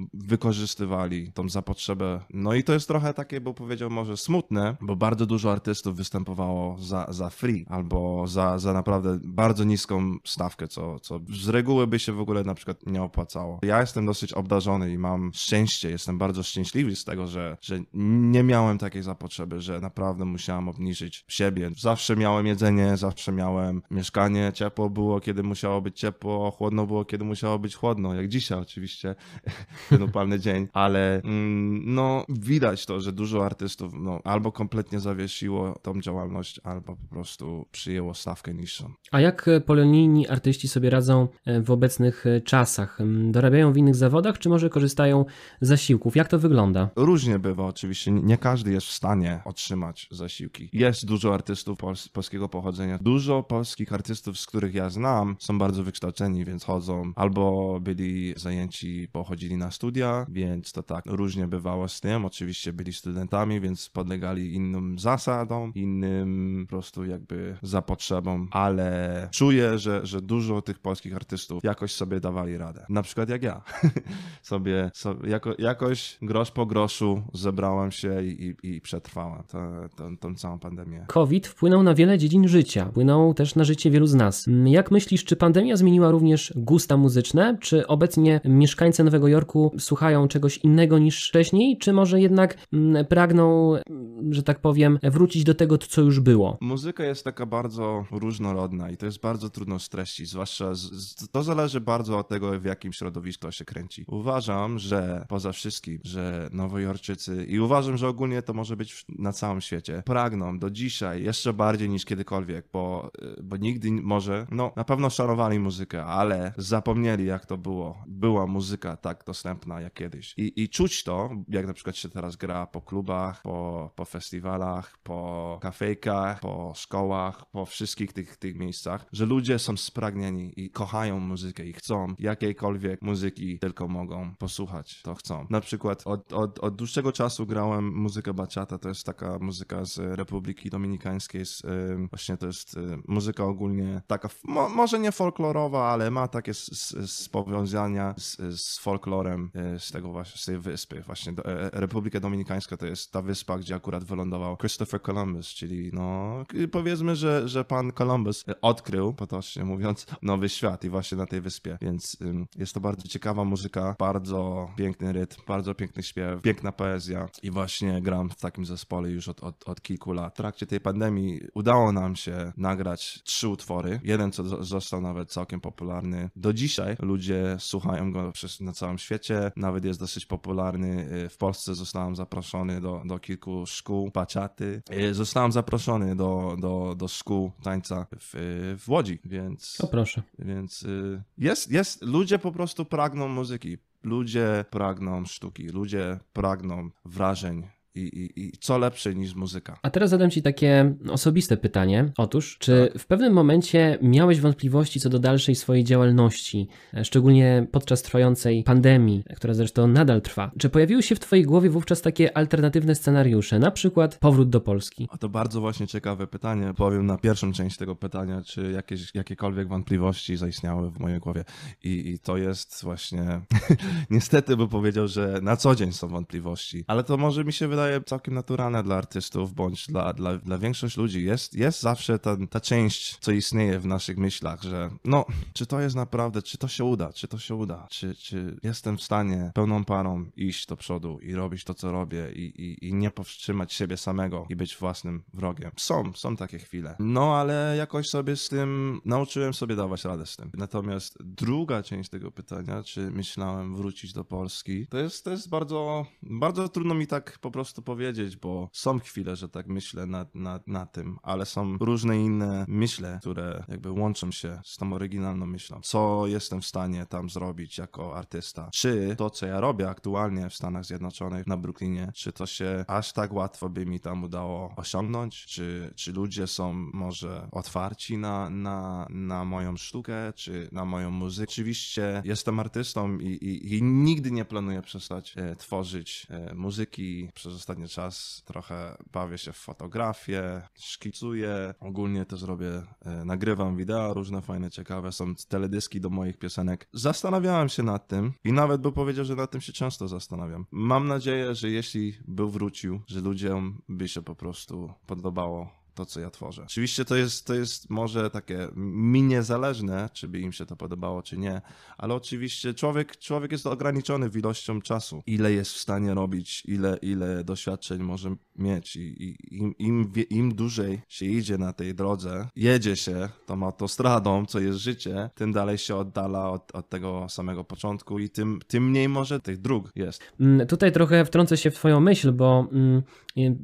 wykorzystywali 0.68 1.32
tą 1.32 1.50
zapotrzebę. 1.50 2.20
No 2.34 2.54
i 2.54 2.64
to 2.64 2.74
jest 2.74 2.88
trochę 2.88 3.14
takie, 3.14 3.42
bo 3.42 3.54
powiedział 3.54 3.90
może 3.90 4.18
smutne, 4.18 4.76
bo 4.82 4.96
bardzo 4.96 5.26
dużo 5.26 5.52
artystów 5.52 5.96
występowało 5.96 6.78
za, 6.80 7.06
za 7.10 7.30
free, 7.30 7.66
albo 7.70 8.28
za, 8.28 8.60
za 8.60 8.74
naprawdę 8.74 9.20
bardzo 9.24 9.64
niską 9.64 10.16
stawkę, 10.26 10.68
co, 10.68 11.00
co 11.00 11.20
z 11.30 11.50
reguły 11.50 11.88
by 11.88 12.00
się 12.00 12.14
w 12.14 12.20
ogóle 12.20 12.44
na 12.44 12.56
przykład 12.56 12.86
nie 12.86 13.04
opłacało. 13.04 13.60
Ja 13.64 13.82
jestem 13.82 14.06
dosyć 14.06 14.34
obdarzony 14.34 14.92
i 14.92 14.98
mam 14.98 15.32
szczęście, 15.34 15.90
jestem 15.90 16.18
bardzo 16.18 16.44
szczęśliwy 16.44 16.96
z 16.96 17.04
tego, 17.04 17.28
że, 17.28 17.58
że 17.62 17.80
nie 17.94 18.44
miałem 18.44 18.78
takiej 18.78 19.04
zapotrzeby, 19.04 19.62
że 19.62 19.80
naprawdę 19.80 20.26
musiałem 20.26 20.70
obniżyć 20.70 21.26
siebie. 21.28 21.72
Zawsze 21.78 22.16
miałem 22.16 22.48
jedzenie, 22.48 22.98
zawsze 22.98 23.32
miałem 23.32 23.82
mieszkanie, 23.92 24.52
ciepło 24.54 24.90
było, 24.90 25.20
kiedy 25.20 25.44
musiało 25.44 25.82
być 25.82 26.00
ciepło, 26.00 26.52
chłodno 26.52 26.88
było, 26.88 27.06
kiedy 27.06 27.26
musiało 27.26 27.60
być 27.60 27.76
chłodno, 27.76 28.14
jak 28.14 28.28
dzisiaj 28.28 28.60
oczywiście, 28.60 29.16
ten 29.90 30.04
upalny 30.04 30.40
dzień, 30.40 30.57
ale 30.74 31.22
mm, 31.22 31.96
no 31.96 32.26
widać 32.30 32.86
to, 32.86 33.00
że 33.02 33.12
dużo 33.12 33.46
artystów 33.46 33.94
no, 34.00 34.20
albo 34.24 34.52
kompletnie 34.52 35.00
zawiesiło 35.00 35.80
tą 35.82 36.02
działalność, 36.02 36.62
albo 36.64 36.96
po 36.96 37.08
prostu 37.10 37.66
przyjęło 37.72 38.14
stawkę 38.14 38.54
niższą. 38.54 38.94
A 39.12 39.22
jak 39.22 39.50
polonijni 39.66 40.28
artyści 40.28 40.68
sobie 40.68 40.90
radzą 40.90 41.28
e, 41.46 41.62
w 41.62 41.72
obecnych 41.72 42.26
e, 42.28 42.42
czasach? 42.42 43.02
M, 43.02 43.32
Dorabiają 43.32 43.74
w 43.74 43.78
innych 43.78 43.96
zawodach, 43.96 44.40
czy 44.40 44.50
może 44.50 44.70
korzystają 44.70 45.26
z 45.62 45.68
zasiłków? 45.68 46.16
Jak 46.16 46.28
to 46.28 46.40
wygląda? 46.40 46.90
Różnie 46.96 47.40
bywa 47.40 47.66
oczywiście, 47.66 48.12
nie- 48.12 48.22
nie 48.22 48.38
każdy 48.38 48.72
jest 48.72 48.88
w 48.88 48.92
stanie 48.92 49.42
otrzymać 49.46 50.08
zasiłki. 50.12 50.70
Jest 50.74 51.06
dużo 51.06 51.34
artystów 51.34 51.78
pols- 51.78 52.10
polskiego 52.12 52.50
pochodzenia. 52.50 52.98
Dużo 53.02 53.44
polskich 53.44 53.94
artystów, 53.94 54.40
z 54.40 54.46
których 54.46 54.74
ja 54.74 54.90
znam, 54.90 55.36
są 55.40 55.58
bardzo 55.60 55.84
wykształceni, 55.84 56.46
więc 56.46 56.64
chodzą 56.64 57.12
albo 57.16 57.78
byli 57.82 58.34
zajęci, 58.38 59.08
bo 59.14 59.24
chodzili 59.24 59.58
na 59.58 59.72
studia, 59.72 60.26
więc 60.30 60.47
to 60.74 60.84
tak 60.84 61.06
różnie 61.06 61.48
bywało 61.48 61.88
z 61.88 62.02
tym. 62.02 62.26
Oczywiście 62.26 62.74
byli 62.74 62.94
studentami, 62.94 63.62
więc 63.62 63.90
podlegali 63.90 64.54
innym 64.54 65.00
zasadom, 65.00 65.72
innym 65.76 66.66
po 66.66 66.70
prostu 66.70 67.06
jakby 67.06 67.58
zapotrzebom, 67.62 68.48
ale 68.52 69.28
czuję, 69.32 69.80
że, 69.80 70.06
że 70.06 70.22
dużo 70.22 70.62
tych 70.62 70.80
polskich 70.80 71.16
artystów 71.16 71.64
jakoś 71.64 71.92
sobie 71.92 72.20
dawali 72.20 72.58
radę. 72.58 72.86
Na 72.90 73.02
przykład 73.04 73.30
jak 73.30 73.44
ja. 73.44 73.62
sobie, 74.42 74.92
sobie 74.94 75.30
jako, 75.30 75.54
jakoś 75.60 76.18
grosz 76.22 76.52
po 76.52 76.66
groszu 76.66 77.22
zebrałem 77.34 77.92
się 77.92 78.24
i, 78.24 78.56
i, 78.64 78.76
i 78.76 78.82
przetrwałem 78.82 79.42
tę- 79.42 79.90
tę- 79.96 80.18
tą 80.18 80.36
całą 80.36 80.60
pandemię. 80.60 81.06
COVID 81.08 81.48
wpłynął 81.48 81.84
na 81.84 81.94
wiele 81.94 82.18
dziedzin 82.18 82.48
życia, 82.48 82.86
wpłynął 82.86 83.34
też 83.34 83.56
na 83.56 83.64
życie 83.64 83.92
wielu 83.92 84.08
z 84.08 84.14
nas. 84.16 84.48
M, 84.48 84.68
Jak 84.68 84.92
myślisz, 84.92 85.24
czy 85.24 85.36
pandemia 85.36 85.76
zmieniła 85.78 86.12
również 86.12 86.54
gusta 86.56 86.98
muzyczne? 86.98 87.58
Czy 87.62 87.88
obecnie 87.88 88.42
mieszkańcy 88.46 89.04
Nowego 89.04 89.28
Jorku 89.28 89.72
słuchają 89.80 90.28
czegoś 90.38 90.58
innego 90.58 91.00
niż 91.00 91.28
wcześniej? 91.28 91.78
Czy 91.78 91.94
może 91.94 92.22
jednak 92.22 92.58
m, 92.74 93.06
pragną, 93.10 93.76
m, 93.76 94.34
że 94.34 94.44
tak 94.44 94.60
powiem, 94.60 95.00
wrócić 95.04 95.44
do 95.44 95.56
tego, 95.56 95.78
co 95.78 96.02
już 96.02 96.20
było? 96.20 96.58
Muzyka 96.62 97.04
jest 97.06 97.24
taka 97.24 97.46
bardzo 97.46 98.06
różnorodna 98.12 98.90
i 98.90 98.98
to 98.98 99.06
jest 99.06 99.22
bardzo 99.22 99.50
trudno 99.50 99.80
streścić, 99.80 100.30
zwłaszcza 100.30 100.74
z, 100.74 101.16
to 101.32 101.44
zależy 101.44 101.82
bardzo 101.82 102.18
od 102.18 102.28
tego, 102.28 102.60
w 102.60 102.66
jakim 102.66 102.94
środowisku 102.94 103.52
się 103.52 103.66
kręci. 103.66 104.06
Uważam, 104.08 104.80
że 104.80 105.26
poza 105.30 105.52
wszystkim, 105.52 106.00
że 106.04 106.50
Nowojorczycy 106.52 107.46
i 107.46 107.60
uważam, 107.60 107.98
że 107.98 108.08
ogólnie 108.08 108.42
to 108.42 108.54
może 108.54 108.78
być 108.78 109.06
na 109.10 109.34
całym 109.34 109.62
świecie, 109.62 110.04
pragną 110.06 110.60
do 110.60 110.70
dzisiaj 110.70 111.24
jeszcze 111.24 111.54
bardziej 111.54 111.90
niż 111.90 112.06
kiedykolwiek, 112.06 112.66
bo, 112.74 113.12
y, 113.40 113.44
bo 113.44 113.58
nigdy 113.58 113.92
może, 113.92 114.48
no 114.52 114.72
na 114.76 114.84
pewno 114.84 115.10
szanowali 115.10 115.60
muzykę, 115.60 116.06
ale 116.06 116.54
zapomnieli 116.58 117.26
jak 117.26 117.46
to 117.46 117.58
było. 117.58 118.04
Była 118.08 118.48
muzyka 118.48 118.98
tak 118.98 119.24
dostępna 119.26 119.82
jak 119.82 119.94
kiedyś. 119.94 120.27
I, 120.38 120.64
i 120.64 120.70
czuć 120.70 121.04
to, 121.04 121.30
jak 121.48 121.68
na 121.68 121.74
przykład 121.74 121.96
się 121.96 122.10
teraz 122.10 122.36
gra 122.36 122.68
po 122.68 122.82
klubach, 122.82 123.42
po, 123.42 123.92
po 123.96 124.06
festiwalach, 124.06 124.98
po 125.04 125.60
kafejkach, 125.62 126.40
po 126.40 126.74
szkołach, 126.76 127.46
po 127.52 127.66
wszystkich 127.66 128.14
tych, 128.14 128.38
tych 128.38 128.56
miejscach, 128.56 129.06
że 129.12 129.26
ludzie 129.26 129.60
są 129.60 129.78
spragnieni 129.78 130.54
i 130.56 130.70
kochają 130.70 131.20
muzykę 131.20 131.66
i 131.66 131.74
chcą 131.74 132.16
jakiejkolwiek 132.20 133.02
muzyki 133.02 133.60
tylko 133.60 133.88
mogą 133.88 134.36
posłuchać, 134.36 135.02
to 135.02 135.16
chcą. 135.16 135.48
Na 135.50 135.62
przykład 135.62 136.02
od, 136.06 136.34
od, 136.34 136.60
od 136.60 136.76
dłuższego 136.76 137.12
czasu 137.12 137.46
grałem 137.46 137.94
muzykę 137.96 138.34
bachata, 138.34 138.78
to 138.78 138.90
jest 138.90 139.06
taka 139.06 139.40
muzyka 139.40 139.86
z 139.86 139.98
Republiki 139.98 140.70
Dominikańskiej, 140.70 141.46
z, 141.46 141.62
właśnie 142.10 142.38
to 142.38 142.48
jest 142.48 142.78
y, 142.78 142.98
muzyka 143.08 143.44
ogólnie 143.44 144.02
taka, 144.08 144.30
mo, 144.44 144.70
może 144.70 145.00
nie 145.00 145.12
folklorowa, 145.12 145.90
ale 145.92 146.12
ma 146.12 146.28
takie 146.28 146.52
s, 146.52 146.70
s, 146.72 146.96
s 146.98 147.30
powiązania 147.30 148.16
z, 148.18 148.38
z 148.62 148.80
folklorem 148.80 149.52
y, 149.76 149.80
z 149.80 149.92
tego 149.92 150.12
właśnie, 150.18 150.42
z 150.42 150.46
tej 150.46 150.58
wyspy. 150.58 151.02
Właśnie 151.02 151.34
do, 151.34 151.46
e, 151.46 151.70
Republika 151.74 152.20
Dominikańska 152.20 152.78
to 152.78 152.86
jest 152.86 153.12
ta 153.12 153.22
wyspa, 153.22 153.58
gdzie 153.58 153.76
akurat 153.76 154.04
wylądował 154.04 154.58
Christopher 154.58 155.02
Columbus, 155.02 155.48
czyli 155.48 155.90
no 155.94 156.28
powiedzmy, 156.72 157.16
że, 157.16 157.48
że 157.50 157.66
pan 157.66 157.92
Columbus 157.92 158.46
odkrył, 158.62 159.14
potocznie 159.14 159.64
mówiąc, 159.64 160.06
nowy 160.22 160.50
świat 160.50 160.84
i 160.84 160.90
właśnie 160.90 161.18
na 161.18 161.26
tej 161.26 161.42
wyspie, 161.42 161.78
więc 161.82 162.18
jest 162.58 162.74
to 162.74 162.80
bardzo 162.80 163.08
ciekawa 163.08 163.44
muzyka, 163.44 163.96
bardzo 164.00 164.70
piękny 164.78 165.14
rytm, 165.14 165.42
bardzo 165.48 165.76
piękny 165.76 166.04
śpiew, 166.04 166.42
piękna 166.42 166.72
poezja 166.72 167.30
i 167.44 167.52
właśnie 167.52 168.02
gram 168.02 168.30
w 168.30 168.36
takim 168.36 168.66
zespole 168.66 169.10
już 169.10 169.28
od, 169.28 169.44
od, 169.44 169.70
od 169.70 169.82
kilku 169.82 170.14
lat. 170.14 170.34
W 170.34 170.38
trakcie 170.38 170.66
tej 170.68 170.80
pandemii 170.80 171.42
udało 171.54 171.92
nam 171.92 172.16
się 172.16 172.54
nagrać 172.58 173.22
trzy 173.24 173.48
utwory. 173.48 174.00
Jeden, 174.04 174.32
co 174.32 174.44
zo- 174.44 174.64
został 174.64 175.02
nawet 175.02 175.32
całkiem 175.32 175.62
popularny. 175.62 176.30
Do 176.36 176.54
dzisiaj 176.54 176.96
ludzie 177.00 177.56
słuchają 177.60 178.12
go 178.12 178.32
przez, 178.32 178.62
na 178.62 178.72
całym 178.72 178.98
świecie, 178.98 179.52
nawet 179.56 179.86
jest 179.86 179.97
dosyć 179.98 180.26
popularny. 180.26 181.10
Y, 181.26 181.30
W 181.30 181.38
Polsce 181.38 181.76
zostałem 181.76 182.16
zaproszony 182.16 182.82
do, 182.82 183.02
do 183.06 183.20
kilku 183.20 183.66
szkół 183.66 184.12
baczaty. 184.14 184.82
I 185.12 185.14
Zostałem 185.14 185.52
zaproszony 185.52 186.16
do, 186.16 186.56
do, 186.60 186.96
do 186.98 187.08
szkół 187.08 187.52
tańca 187.64 188.08
w, 188.20 188.34
w 188.80 188.90
Łodzi, 188.90 189.20
więc... 189.26 189.78
O 189.82 189.88
proszę. 189.88 190.22
Więc 190.40 190.84
y, 190.84 191.24
jest, 191.38 191.72
jest, 191.72 192.02
ludzie 192.02 192.40
po 192.40 192.52
prostu 192.52 192.86
pragną 192.86 193.28
muzyki, 193.28 193.78
ludzie 194.04 194.66
pragną 194.70 195.26
sztuki, 195.26 195.68
ludzie 195.68 196.20
pragną 196.34 196.90
wrażeń 197.06 197.68
i, 197.98 198.22
i, 198.24 198.46
i 198.46 198.52
co 198.60 198.78
lepsze 198.78 199.16
niż 199.16 199.36
muzyka. 199.36 199.80
A 199.82 199.90
teraz 199.90 200.10
zadam 200.10 200.30
Ci 200.30 200.42
takie 200.42 200.96
osobiste 201.10 201.58
pytanie. 201.58 202.12
Otóż, 202.18 202.58
czy 202.60 202.92
w 202.98 203.06
pewnym 203.06 203.34
momencie 203.34 203.98
miałeś 204.02 204.42
wątpliwości 204.42 205.00
co 205.00 205.10
do 205.10 205.20
dalszej 205.20 205.56
swojej 205.56 205.84
działalności, 205.84 206.68
e, 206.94 207.06
szczególnie 207.06 207.68
podczas 207.72 208.02
trwającej 208.02 208.64
pandemii, 208.64 209.24
która 209.36 209.54
zresztą 209.54 209.88
nadal 209.88 210.22
trwa? 210.22 210.52
Czy 210.60 210.70
pojawiły 210.70 211.04
się 211.04 211.16
w 211.16 211.20
Twojej 211.20 211.46
głowie 211.46 211.70
wówczas 211.70 212.02
takie 212.02 212.38
alternatywne 212.38 212.96
scenariusze, 212.96 213.60
na 213.60 213.72
przykład 213.72 214.18
powrót 214.18 214.50
do 214.50 214.62
Polski? 214.62 215.08
A 215.12 215.18
to 215.18 215.30
bardzo 215.30 215.62
właśnie 215.62 215.88
ciekawe 215.88 216.28
pytanie. 216.28 216.74
Powiem 216.78 217.06
na 217.06 217.18
pierwszą 217.18 217.54
część 217.54 217.78
tego 217.78 217.96
pytania, 217.96 218.42
czy 218.42 218.72
jakieś, 218.72 219.16
jakiekolwiek 219.16 219.68
wątpliwości 219.68 220.38
zaistniały 220.38 220.92
w 220.92 221.00
mojej 221.00 221.20
głowie. 221.20 221.44
I, 221.84 222.10
i 222.10 222.20
to 222.20 222.38
jest 222.38 222.84
właśnie, 222.84 223.42
niestety 224.10 224.58
by 224.58 224.68
powiedział, 224.68 225.08
że 225.08 225.40
na 225.42 225.58
co 225.58 225.76
dzień 225.76 225.92
są 225.92 226.08
wątpliwości, 226.08 226.84
ale 226.88 227.04
to 227.04 227.18
może 227.18 227.46
mi 227.46 227.54
się 227.54 227.68
wydaje 227.68 227.87
całkiem 228.06 228.34
naturalne 228.34 228.84
dla 228.84 228.96
artystów, 228.96 229.54
bądź 229.54 229.88
dla, 229.88 230.14
dla, 230.14 230.38
dla 230.38 230.58
większości 230.58 231.00
ludzi. 231.00 231.24
Jest, 231.24 231.54
jest 231.54 231.82
zawsze 231.82 232.20
ta, 232.20 232.38
ta 232.50 232.60
część, 232.60 233.18
co 233.20 233.32
istnieje 233.32 233.80
w 233.80 233.86
naszych 233.86 234.18
myślach, 234.18 234.62
że 234.62 234.90
no, 235.06 235.26
czy 235.54 235.66
to 235.66 235.80
jest 235.80 235.96
naprawdę, 235.96 236.42
czy 236.42 236.58
to 236.58 236.68
się 236.68 236.84
uda, 236.84 237.14
czy 237.14 237.28
to 237.28 237.38
się 237.38 237.56
uda, 237.56 237.88
czy, 237.90 238.16
czy 238.16 238.58
jestem 238.64 238.98
w 238.98 239.04
stanie 239.04 239.52
pełną 239.54 239.86
parą 239.86 240.26
iść 240.38 240.66
do 240.66 240.78
przodu 240.78 241.20
i 241.20 241.36
robić 241.36 241.64
to, 241.64 241.74
co 241.74 241.92
robię 241.92 242.32
i, 242.32 242.42
i, 242.42 242.88
i 242.88 242.94
nie 242.94 243.12
powstrzymać 243.12 243.74
siebie 243.74 243.98
samego 243.98 244.46
i 244.50 244.56
być 244.56 244.78
własnym 244.78 245.24
wrogiem. 245.34 245.72
Są, 245.78 246.14
są 246.14 246.36
takie 246.36 246.60
chwile. 246.60 246.96
No, 247.00 247.36
ale 247.36 247.76
jakoś 247.78 248.10
sobie 248.10 248.36
z 248.36 248.50
tym 248.50 249.02
nauczyłem 249.06 249.54
sobie 249.54 249.76
dawać 249.76 250.04
radę 250.04 250.26
z 250.26 250.36
tym. 250.36 250.52
Natomiast 250.54 251.18
druga 251.20 251.84
część 251.84 252.10
tego 252.10 252.32
pytania, 252.32 252.84
czy 252.84 253.12
myślałem 253.12 253.76
wrócić 253.76 254.14
do 254.14 254.24
Polski, 254.24 254.88
to 254.88 254.98
jest, 254.98 255.24
to 255.24 255.32
jest 255.32 255.50
bardzo, 255.50 256.06
bardzo 256.22 256.70
trudno 256.70 256.94
mi 256.94 257.08
tak 257.08 257.40
po 257.40 257.52
prostu 257.52 257.77
powiedzieć, 257.82 258.38
bo 258.38 258.70
są 258.74 259.00
chwile, 259.00 259.36
że 259.36 259.50
tak 259.50 259.68
myślę 259.68 260.06
nad, 260.06 260.36
nad, 260.36 260.68
nad 260.68 260.92
tym, 260.92 261.18
ale 261.24 261.46
są 261.46 261.78
różne 261.78 262.18
inne 262.18 262.66
myśle, 262.68 263.18
które 263.22 263.64
jakby 263.68 263.92
łączą 263.92 264.32
się 264.32 264.62
z 264.66 264.78
tą 264.78 264.94
oryginalną 264.94 265.46
myślą. 265.46 265.80
Co 265.84 266.28
jestem 266.28 266.62
w 266.62 266.66
stanie 266.66 267.06
tam 267.06 267.30
zrobić 267.30 267.78
jako 267.78 268.16
artysta? 268.16 268.70
Czy 268.74 269.16
to, 269.18 269.30
co 269.30 269.46
ja 269.46 269.60
robię 269.60 269.90
aktualnie 269.90 270.50
w 270.50 270.54
Stanach 270.54 270.86
Zjednoczonych, 270.86 271.48
na 271.48 271.58
Brooklynie, 271.58 272.12
czy 272.16 272.34
to 272.34 272.46
się 272.46 272.86
aż 272.88 273.14
tak 273.14 273.34
łatwo 273.34 273.70
by 273.70 273.86
mi 273.86 274.00
tam 274.00 274.24
udało 274.24 274.74
osiągnąć? 274.76 275.46
Czy, 275.46 275.94
czy 275.96 276.14
ludzie 276.14 276.48
są 276.48 276.74
może 276.74 277.48
otwarci 277.52 278.18
na, 278.18 278.50
na, 278.50 279.08
na 279.10 279.46
moją 279.46 279.78
sztukę, 279.78 280.34
czy 280.36 280.70
na 280.72 280.86
moją 280.86 281.12
muzykę? 281.12 281.52
Oczywiście 281.52 282.22
jestem 282.26 282.60
artystą 282.60 283.18
i, 283.20 283.28
i, 283.28 283.76
i 283.78 283.84
nigdy 283.84 284.32
nie 284.32 284.46
planuję 284.46 284.82
przestać 284.82 285.34
e, 285.38 285.56
tworzyć 285.56 286.28
e, 286.30 286.56
muzyki. 286.56 287.30
Przez 287.34 287.54
ostatni 287.68 287.88
czas 287.88 288.44
trochę 288.46 288.98
bawię 289.12 289.38
się 289.38 289.52
w 289.52 289.58
fotografię, 289.58 290.62
szkicuję. 290.80 291.74
Ogólnie 291.80 292.26
też 292.26 292.42
robię, 292.42 292.84
e, 293.06 293.26
nagrywam 293.26 293.78
wideo 293.78 294.14
różne 294.14 294.42
fajne, 294.42 294.70
ciekawe. 294.70 295.12
Są 295.12 295.36
teledyski 295.36 296.02
do 296.02 296.10
moich 296.10 296.38
piosenek. 296.38 296.88
Zastanawiałem 296.94 297.70
się 297.70 297.84
nad 297.84 298.08
tym 298.08 298.34
i 298.44 298.54
nawet 298.54 298.82
by 298.82 298.92
powiedział, 298.92 299.26
że 299.26 299.36
nad 299.36 299.52
tym 299.52 299.62
się 299.62 299.74
często 299.74 300.08
zastanawiam. 300.08 300.66
Mam 300.72 301.08
nadzieję, 301.08 301.56
że 301.56 301.70
jeśli 301.70 302.14
by 302.28 302.52
wrócił, 302.52 303.02
że 303.08 303.22
ludziom 303.22 303.82
by 303.90 304.08
się 304.08 304.22
po 304.22 304.36
prostu 304.36 304.94
podobało 305.06 305.77
to, 305.98 306.06
co 306.06 306.20
ja 306.20 306.30
tworzę. 306.30 306.64
Oczywiście 306.64 307.06
to 307.06 307.16
jest, 307.16 307.48
to 307.48 307.54
jest 307.54 307.90
może 307.90 308.30
takie 308.30 308.68
mi 308.76 309.24
niezależne, 309.24 310.10
czy 310.14 310.28
by 310.28 310.40
im 310.40 310.52
się 310.52 310.66
to 310.66 310.76
podobało, 310.76 311.24
czy 311.24 311.38
nie, 311.38 311.62
ale 311.98 312.14
oczywiście 312.14 312.74
człowiek, 312.74 313.18
człowiek 313.18 313.52
jest 313.52 313.68
ograniczony 313.68 314.30
w 314.30 314.38
ilością 314.38 314.82
czasu, 314.82 315.24
ile 315.26 315.52
jest 315.52 315.72
w 315.72 315.78
stanie 315.78 316.14
robić, 316.14 316.64
ile, 316.66 316.98
ile 317.02 317.44
doświadczeń 317.44 318.04
może 318.04 318.36
mieć 318.56 318.96
i, 318.96 319.24
i 319.24 319.38
im, 319.52 319.78
im, 319.78 320.12
im 320.30 320.56
dłużej 320.56 321.02
się 321.08 321.26
idzie 321.26 321.58
na 321.58 321.74
tej 321.74 321.96
drodze, 321.96 322.48
jedzie 322.56 322.96
się 322.96 323.30
tą 323.46 323.64
autostradą, 323.64 324.46
co 324.46 324.60
jest 324.60 324.80
życie, 324.80 325.30
tym 325.36 325.54
dalej 325.54 325.78
się 325.78 325.96
oddala 325.96 326.52
od, 326.52 326.76
od 326.76 326.90
tego 326.90 327.30
samego 327.30 327.64
początku 327.64 328.20
i 328.20 328.30
tym, 328.30 328.60
tym 328.68 328.90
mniej 328.90 329.10
może 329.10 329.40
tych 329.40 329.62
dróg 329.62 329.92
jest. 329.96 330.22
Mm, 330.40 330.68
Tutaj 330.68 330.92
trochę 330.92 331.26
wtrącę 331.26 331.58
się 331.58 331.72
w 331.72 331.76
Twoją 331.76 332.00
myśl, 332.00 332.32
bo 332.32 332.68
mm, 332.72 333.04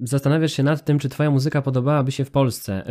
zastanawiasz 0.03 0.53
się 0.53 0.63
nad 0.63 0.85
tym, 0.85 0.99
czy 0.99 1.09
Twoja 1.09 1.31
muzyka 1.31 1.61
podobałaby 1.61 2.11
się 2.11 2.22
w 2.25 2.31
Polsce. 2.31 2.89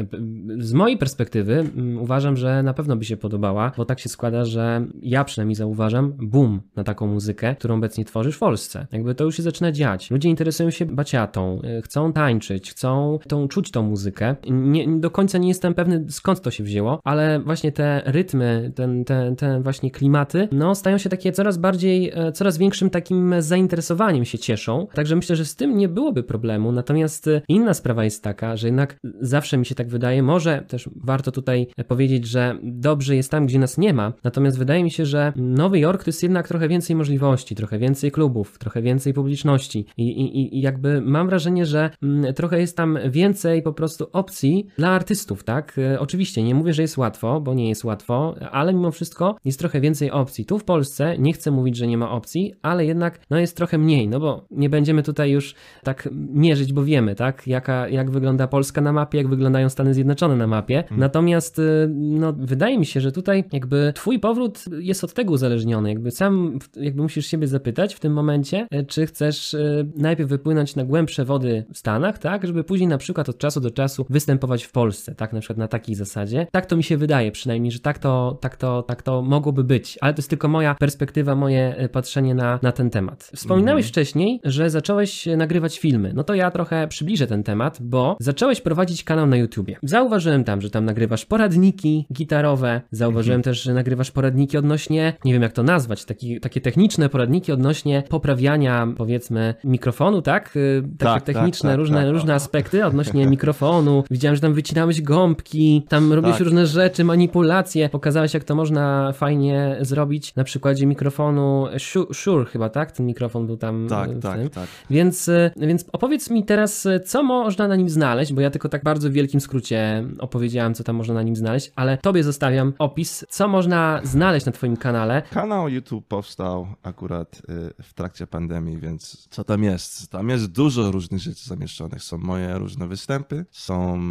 Y, 0.58 0.62
Z 0.62 0.72
mojej 0.72 0.98
perspektywy 0.98 1.70
uważam, 2.00 2.36
że 2.36 2.62
na 2.62 2.74
pewno 2.74 2.96
by 2.96 3.04
się 3.04 3.16
podobała, 3.16 3.72
bo 3.76 3.84
tak 3.84 4.00
się 4.00 4.08
składa, 4.08 4.44
że 4.44 4.86
ja 5.02 5.24
przynajmniej 5.24 5.54
zauważam 5.54 6.12
boom 6.18 6.60
na 6.76 6.84
taką 6.84 7.06
muzykę, 7.06 7.56
którą 7.58 7.76
obecnie 7.76 8.04
tworzysz 8.04 8.36
w 8.36 8.38
Polsce. 8.38 8.86
Jakby 8.92 9.14
to 9.14 9.24
już 9.24 9.36
się 9.36 9.42
zaczyna 9.42 9.72
dziać. 9.72 10.10
Ludzie 10.10 10.28
interesują 10.28 10.70
się 10.70 10.86
baciatą, 10.86 11.60
y, 11.78 11.82
chcą 11.82 12.12
tańczyć, 12.12 12.70
chcą 12.70 13.18
tą, 13.28 13.48
czuć 13.48 13.70
tą 13.70 13.82
muzykę. 13.82 14.36
Nie, 14.50 14.88
do 14.98 15.10
końca 15.10 15.38
nie 15.38 15.48
jestem 15.48 15.74
pewny 15.74 16.04
skąd 16.08 16.40
to 16.40 16.50
się 16.50 16.64
wzięło, 16.64 17.00
ale 17.04 17.40
właśnie 17.40 17.72
te 17.72 18.02
rytmy, 18.04 18.72
ten, 18.74 19.04
te, 19.04 19.34
te 19.36 19.60
właśnie 19.60 19.90
klimaty, 19.90 20.48
no 20.52 20.74
stają 20.74 20.98
się 20.98 21.10
takie 21.10 21.32
coraz 21.32 21.58
bardziej, 21.58 22.10
e, 22.14 22.32
coraz 22.32 22.58
większym 22.58 22.90
takim 22.90 23.34
zainteresowaniem 23.38 24.24
się 24.24 24.38
cieszą. 24.38 24.86
Także 24.94 25.16
myślę, 25.16 25.36
że 25.36 25.44
z 25.44 25.56
tym 25.56 25.76
nie 25.76 25.88
byłoby 25.88 26.22
problemu. 26.22 26.72
Natomiast 26.72 27.28
e, 27.28 27.42
inna 27.48 27.74
sprawa 27.74 28.04
jest 28.04 28.22
taka, 28.24 28.56
że 28.56 28.68
jednak 28.68 28.96
zawsze 29.22 29.58
mi 29.58 29.66
się 29.66 29.74
tak 29.74 29.88
wydaje, 29.88 30.22
może 30.22 30.64
też 30.68 30.90
warto 30.96 31.32
tutaj 31.32 31.66
powiedzieć, 31.88 32.26
że 32.26 32.58
dobrze 32.62 33.16
jest 33.16 33.30
tam, 33.30 33.46
gdzie 33.46 33.58
nas 33.58 33.78
nie 33.78 33.94
ma. 33.94 34.12
Natomiast 34.24 34.58
wydaje 34.58 34.84
mi 34.84 34.90
się, 34.90 35.06
że 35.06 35.32
Nowy 35.36 35.78
Jork 35.78 36.04
to 36.04 36.08
jest 36.08 36.22
jednak 36.22 36.48
trochę 36.48 36.68
więcej 36.68 36.96
możliwości, 36.96 37.54
trochę 37.54 37.78
więcej 37.78 38.10
klubów, 38.10 38.58
trochę 38.58 38.82
więcej 38.82 39.14
publiczności 39.14 39.86
i, 39.96 40.02
i, 40.02 40.58
i 40.58 40.60
jakby 40.60 41.00
mam 41.00 41.26
wrażenie, 41.26 41.66
że 41.66 41.90
mm, 42.02 42.34
trochę 42.34 42.60
jest 42.60 42.76
tam 42.76 42.98
więcej 43.10 43.62
po 43.62 43.72
prostu 43.72 44.06
opcji 44.12 44.66
dla 44.78 44.90
artystów, 44.90 45.44
tak? 45.44 45.78
E, 45.78 46.00
Oczywiście 46.00 46.42
nie 46.42 46.54
mówię, 46.54 46.72
że 46.72 46.82
jest 46.82 46.98
łatwo, 46.98 47.40
bo 47.40 47.54
nie 47.54 47.68
jest 47.68 47.84
łatwo, 47.84 48.34
ale 48.52 48.74
mimo 48.74 48.90
wszystko 48.90 49.36
jest 49.44 49.58
trochę 49.58 49.80
więcej 49.80 50.10
opcji. 50.10 50.44
Tu 50.46 50.58
w 50.58 50.64
Polsce 50.64 51.18
nie 51.18 51.32
chcę 51.32 51.50
mówić, 51.50 51.76
że 51.76 51.86
nie 51.86 51.98
ma 51.98 52.10
opcji, 52.10 52.54
ale 52.62 52.86
jednak 52.86 53.20
no 53.30 53.38
jest 53.38 53.56
trochę 53.56 53.78
mniej, 53.78 54.08
no 54.08 54.20
bo 54.20 54.46
nie 54.50 54.70
będziemy 54.70 55.02
tutaj 55.02 55.30
już 55.30 55.54
tak 55.82 56.08
mierzyć, 56.12 56.72
bo 56.72 56.84
wiemy, 56.84 57.14
tak? 57.14 57.46
Jaka, 57.46 57.88
jak 57.88 58.10
wygląda 58.10 58.48
Polska 58.48 58.80
na 58.80 58.92
mapie, 58.92 59.11
jak 59.16 59.28
wyglądają 59.28 59.68
Stany 59.68 59.94
Zjednoczone 59.94 60.36
na 60.36 60.46
mapie. 60.46 60.84
Natomiast 60.90 61.58
y, 61.58 61.88
no, 61.94 62.32
wydaje 62.32 62.78
mi 62.78 62.86
się, 62.86 63.00
że 63.00 63.12
tutaj 63.12 63.44
jakby 63.52 63.92
twój 63.94 64.18
powrót 64.18 64.64
jest 64.78 65.04
od 65.04 65.12
tego 65.12 65.32
uzależniony. 65.32 65.88
Jakby 65.88 66.10
sam 66.10 66.58
jakby 66.76 67.02
musisz 67.02 67.26
siebie 67.26 67.46
zapytać 67.46 67.94
w 67.94 68.00
tym 68.00 68.12
momencie, 68.12 68.66
y, 68.74 68.84
czy 68.84 69.06
chcesz 69.06 69.54
y, 69.54 69.90
najpierw 69.96 70.30
wypłynąć 70.30 70.76
na 70.76 70.84
głębsze 70.84 71.24
wody 71.24 71.64
w 71.72 71.78
Stanach, 71.78 72.18
tak? 72.18 72.46
Żeby 72.46 72.64
później 72.64 72.88
na 72.88 72.98
przykład 72.98 73.28
od 73.28 73.38
czasu 73.38 73.60
do 73.60 73.70
czasu 73.70 74.06
występować 74.10 74.64
w 74.64 74.72
Polsce, 74.72 75.14
tak? 75.14 75.32
Na 75.32 75.40
przykład 75.40 75.58
na 75.58 75.68
takiej 75.68 75.94
zasadzie. 75.94 76.46
Tak 76.50 76.66
to 76.66 76.76
mi 76.76 76.82
się 76.82 76.96
wydaje 76.96 77.32
przynajmniej, 77.32 77.72
że 77.72 77.78
tak 77.78 77.98
to, 77.98 78.38
tak 78.40 78.56
to, 78.56 78.82
tak 78.82 79.02
to 79.02 79.22
mogłoby 79.22 79.64
być. 79.64 79.98
Ale 80.00 80.14
to 80.14 80.18
jest 80.18 80.30
tylko 80.30 80.48
moja 80.48 80.74
perspektywa, 80.74 81.34
moje 81.34 81.88
patrzenie 81.92 82.34
na, 82.34 82.58
na 82.62 82.72
ten 82.72 82.90
temat. 82.90 83.30
Wspominałeś 83.34 83.88
wcześniej, 83.88 84.40
że 84.44 84.70
zacząłeś 84.70 85.26
nagrywać 85.36 85.78
filmy. 85.78 86.12
No 86.14 86.24
to 86.24 86.34
ja 86.34 86.50
trochę 86.50 86.88
przybliżę 86.88 87.26
ten 87.26 87.42
temat, 87.42 87.78
bo 87.80 88.16
zacząłeś 88.20 88.60
prowadzić 88.60 88.91
kanał 89.04 89.26
na 89.26 89.36
YouTubie. 89.36 89.76
Zauważyłem 89.82 90.44
tam, 90.44 90.60
że 90.60 90.70
tam 90.70 90.84
nagrywasz 90.84 91.24
poradniki 91.24 92.06
gitarowe, 92.12 92.80
zauważyłem 92.90 93.42
też, 93.42 93.62
że 93.62 93.74
nagrywasz 93.74 94.10
poradniki 94.10 94.58
odnośnie, 94.58 95.12
nie 95.24 95.32
wiem 95.32 95.42
jak 95.42 95.52
to 95.52 95.62
nazwać, 95.62 96.04
taki, 96.04 96.40
takie 96.40 96.60
techniczne 96.60 97.08
poradniki 97.08 97.52
odnośnie 97.52 98.02
poprawiania, 98.08 98.88
powiedzmy, 98.96 99.54
mikrofonu, 99.64 100.22
tak? 100.22 100.56
Y, 100.56 100.82
Takie 100.82 100.96
Tak, 100.98 101.22
tak, 101.22 101.34
techniczne, 101.36 101.70
tak, 101.70 101.78
różne, 101.78 102.02
tak. 102.04 102.12
różne 102.12 102.34
aspekty 102.34 102.86
odnośnie 102.86 103.26
mikrofonu. 103.26 104.04
Widziałem, 104.10 104.34
że 104.36 104.40
tam 104.42 104.54
wycinałeś 104.54 105.02
gąbki, 105.02 105.82
tam 105.88 106.12
robiłeś 106.12 106.36
Tak. 106.36 106.44
różne 106.44 106.66
rzeczy, 106.66 107.04
manipulacje. 107.04 107.88
Pokazałeś, 107.88 108.34
jak 108.34 108.44
to 108.44 108.54
można 108.54 109.12
fajnie 109.12 109.76
zrobić 109.80 110.34
na 110.34 110.44
przykładzie 110.44 110.86
mikrofonu 110.86 111.66
Shu- 111.76 112.14
Shure 112.14 112.44
chyba, 112.44 112.68
tak? 112.68 112.92
Ten 112.92 113.06
mikrofon 113.06 113.46
był 113.46 113.56
tam 113.56 113.86
Tak, 113.90 114.10
y, 114.10 114.14
w 114.14 114.20
tak, 114.22 114.38
tym. 114.38 114.50
tak. 114.50 114.66
Więc, 114.90 115.28
y, 115.28 115.50
więc 115.56 115.84
opowiedz 115.92 116.30
mi 116.30 116.44
teraz, 116.44 116.88
co 117.04 117.22
można 117.22 117.68
na 117.68 117.76
nim 117.76 117.88
znaleźć, 117.88 118.32
bo 118.32 118.40
ja 118.40 118.50
tylko 118.50 118.68
tak 118.68 118.81
tak 118.82 118.84
bardzo 118.84 119.10
w 119.10 119.12
wielkim 119.12 119.40
skrócie 119.40 120.04
opowiedziałem, 120.18 120.74
co 120.74 120.84
tam 120.84 120.96
można 120.96 121.14
na 121.14 121.22
nim 121.22 121.36
znaleźć, 121.36 121.72
ale 121.76 121.98
tobie 121.98 122.24
zostawiam 122.24 122.72
opis, 122.78 123.24
co 123.28 123.48
można 123.48 124.00
znaleźć 124.04 124.46
na 124.46 124.52
twoim 124.52 124.76
kanale. 124.76 125.22
Kanał 125.30 125.68
YouTube 125.68 126.06
powstał 126.06 126.66
akurat 126.82 127.42
y, 127.78 127.82
w 127.82 127.94
trakcie 127.94 128.26
pandemii, 128.26 128.78
więc 128.78 129.28
co 129.30 129.44
tam 129.44 129.62
jest? 129.62 130.10
Tam 130.10 130.28
jest 130.28 130.46
dużo 130.52 130.90
różnych 130.90 131.20
rzeczy 131.20 131.44
zamieszczonych. 131.48 132.02
Są 132.02 132.18
moje 132.18 132.58
różne 132.58 132.88
występy, 132.88 133.44
są 133.50 134.02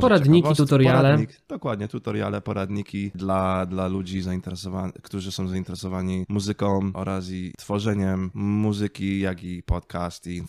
Poradniki, 0.00 0.54
tutoriale. 0.56 0.98
Poradnik, 0.98 1.40
dokładnie, 1.48 1.88
tutoriale, 1.88 2.40
poradniki 2.40 3.10
dla, 3.14 3.66
dla 3.66 3.88
ludzi 3.88 4.22
zainteresowanych, 4.22 4.94
którzy 5.02 5.32
są 5.32 5.48
zainteresowani 5.48 6.26
muzyką 6.28 6.90
oraz 6.94 7.30
i 7.30 7.52
tworzeniem 7.58 8.30
muzyki, 8.34 9.20
jak 9.20 9.44
i 9.44 9.62
podcast 9.62 10.26
i 10.26 10.42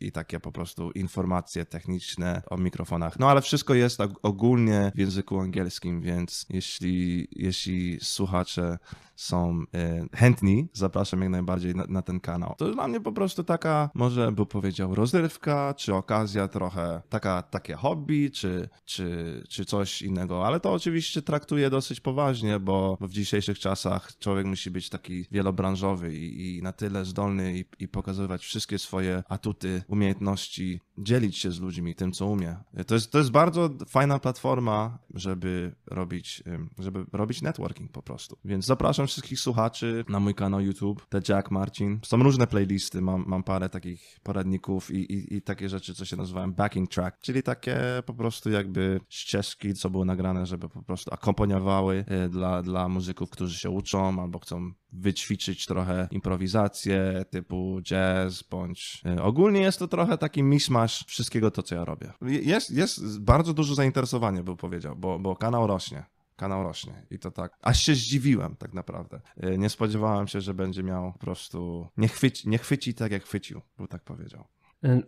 i 0.00 0.12
takie 0.12 0.40
po 0.40 0.52
prostu 0.52 0.90
informacje 0.90 1.64
techniczne 1.64 2.42
o 2.50 2.56
mikrofonach. 2.56 3.09
No 3.18 3.30
ale 3.30 3.42
wszystko 3.42 3.74
jest 3.74 4.00
og- 4.00 4.14
ogólnie 4.22 4.92
w 4.94 4.98
języku 4.98 5.40
angielskim, 5.40 6.00
więc 6.00 6.46
jeśli, 6.50 7.28
jeśli 7.32 7.98
słuchacze 8.02 8.78
są 9.16 9.64
e, 9.74 10.06
chętni, 10.16 10.68
zapraszam 10.72 11.20
jak 11.20 11.30
najbardziej 11.30 11.74
na, 11.74 11.84
na 11.88 12.02
ten 12.02 12.20
kanał. 12.20 12.54
To 12.58 12.72
dla 12.72 12.88
mnie 12.88 13.00
po 13.00 13.12
prostu 13.12 13.44
taka, 13.44 13.90
może 13.94 14.32
by 14.32 14.46
powiedział, 14.46 14.94
rozrywka, 14.94 15.74
czy 15.74 15.94
okazja 15.94 16.48
trochę, 16.48 17.02
taka, 17.08 17.42
takie 17.42 17.74
hobby, 17.74 18.30
czy, 18.30 18.68
czy, 18.84 19.42
czy 19.48 19.64
coś 19.64 20.02
innego, 20.02 20.46
ale 20.46 20.60
to 20.60 20.72
oczywiście 20.72 21.22
traktuję 21.22 21.70
dosyć 21.70 22.00
poważnie, 22.00 22.60
bo 22.60 22.98
w 23.00 23.10
dzisiejszych 23.12 23.58
czasach 23.58 24.18
człowiek 24.18 24.46
musi 24.46 24.70
być 24.70 24.88
taki 24.88 25.26
wielobranżowy 25.30 26.14
i, 26.14 26.56
i 26.56 26.62
na 26.62 26.72
tyle 26.72 27.04
zdolny 27.04 27.58
i, 27.58 27.64
i 27.84 27.88
pokazywać 27.88 28.42
wszystkie 28.42 28.78
swoje 28.78 29.22
atuty, 29.28 29.82
umiejętności, 29.88 30.80
dzielić 30.98 31.36
się 31.38 31.52
z 31.52 31.60
ludźmi 31.60 31.94
tym, 31.94 32.12
co 32.12 32.26
umie. 32.26 32.56
To 32.86 32.94
jest, 32.94 32.99
to 33.08 33.18
jest 33.18 33.30
bardzo 33.30 33.70
fajna 33.88 34.18
platforma, 34.18 34.98
żeby 35.14 35.74
robić, 35.86 36.42
żeby 36.78 37.04
robić 37.12 37.42
networking 37.42 37.92
po 37.92 38.02
prostu. 38.02 38.38
Więc 38.44 38.66
zapraszam 38.66 39.06
wszystkich 39.06 39.40
słuchaczy 39.40 40.04
na 40.08 40.20
mój 40.20 40.34
kanał 40.34 40.60
YouTube, 40.60 41.06
The 41.08 41.20
Jack 41.28 41.50
Marcin. 41.50 42.00
Są 42.04 42.22
różne 42.22 42.46
playlisty, 42.46 43.02
mam, 43.02 43.24
mam 43.26 43.42
parę 43.42 43.68
takich 43.68 44.20
poradników 44.22 44.90
i, 44.90 45.12
i, 45.12 45.34
i 45.34 45.42
takie 45.42 45.68
rzeczy, 45.68 45.94
co 45.94 46.04
się 46.04 46.16
nazywają 46.16 46.52
backing 46.52 46.90
track, 46.90 47.20
czyli 47.20 47.42
takie 47.42 47.78
po 48.06 48.14
prostu 48.14 48.50
jakby 48.50 49.00
ścieżki, 49.08 49.74
co 49.74 49.90
było 49.90 50.04
nagrane, 50.04 50.46
żeby 50.46 50.68
po 50.68 50.82
prostu 50.82 51.14
akompaniowały 51.14 52.04
y, 52.24 52.28
dla, 52.28 52.62
dla 52.62 52.88
muzyków, 52.88 53.30
którzy 53.30 53.58
się 53.58 53.70
uczą 53.70 54.22
albo 54.22 54.38
chcą 54.38 54.72
wyćwiczyć 54.92 55.66
trochę 55.66 56.08
improwizację 56.10 57.24
typu 57.30 57.80
jazz, 57.82 58.42
bądź 58.42 59.02
y, 59.18 59.22
ogólnie 59.22 59.60
jest 59.60 59.78
to 59.78 59.88
trochę 59.88 60.18
taki 60.18 60.42
mishmash 60.42 61.04
wszystkiego 61.06 61.50
to, 61.50 61.62
co 61.62 61.74
ja 61.74 61.84
robię. 61.84 62.12
Jest, 62.22 62.70
jest 62.70 63.20
bardzo 63.20 63.54
duże 63.54 63.74
zainteresowanie, 63.74 64.42
bym 64.42 64.56
powiedział, 64.56 64.96
bo, 64.96 65.18
bo 65.18 65.36
kanał 65.36 65.66
rośnie 65.66 66.04
kanał 66.40 66.62
rośnie. 66.62 67.06
I 67.10 67.18
to 67.18 67.30
tak. 67.30 67.58
Aż 67.62 67.82
się 67.82 67.94
zdziwiłem, 67.94 68.56
tak 68.56 68.74
naprawdę. 68.74 69.20
Y, 69.44 69.58
Nie 69.58 69.68
spodziewałem 69.68 70.28
się, 70.28 70.40
że 70.40 70.54
będzie 70.54 70.82
miał 70.82 71.12
po 71.12 71.18
prostu. 71.18 71.88
Nie 71.96 72.08
chwyci, 72.08 72.48
nie 72.48 72.58
chwyci 72.58 72.94
tak, 72.94 73.12
jak 73.12 73.24
chwycił, 73.24 73.60
bym 73.78 73.88
tak 73.88 74.02
powiedział. 74.02 74.44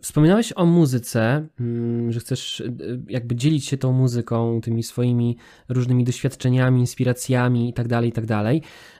Wspominałeś 0.01 0.53
o 0.55 0.65
muzyce, 0.65 1.47
mm, 1.59 2.11
że 2.11 2.19
chcesz 2.19 2.61
e, 2.61 2.73
jakby 3.09 3.35
dzielić 3.35 3.65
się 3.65 3.77
tą 3.77 3.93
muzyką, 3.93 4.61
tymi 4.61 4.83
swoimi 4.83 5.37
różnymi 5.69 6.03
doświadczeniami, 6.03 6.79
inspiracjami 6.79 7.67
itd., 7.67 8.01
itd. 8.05 8.43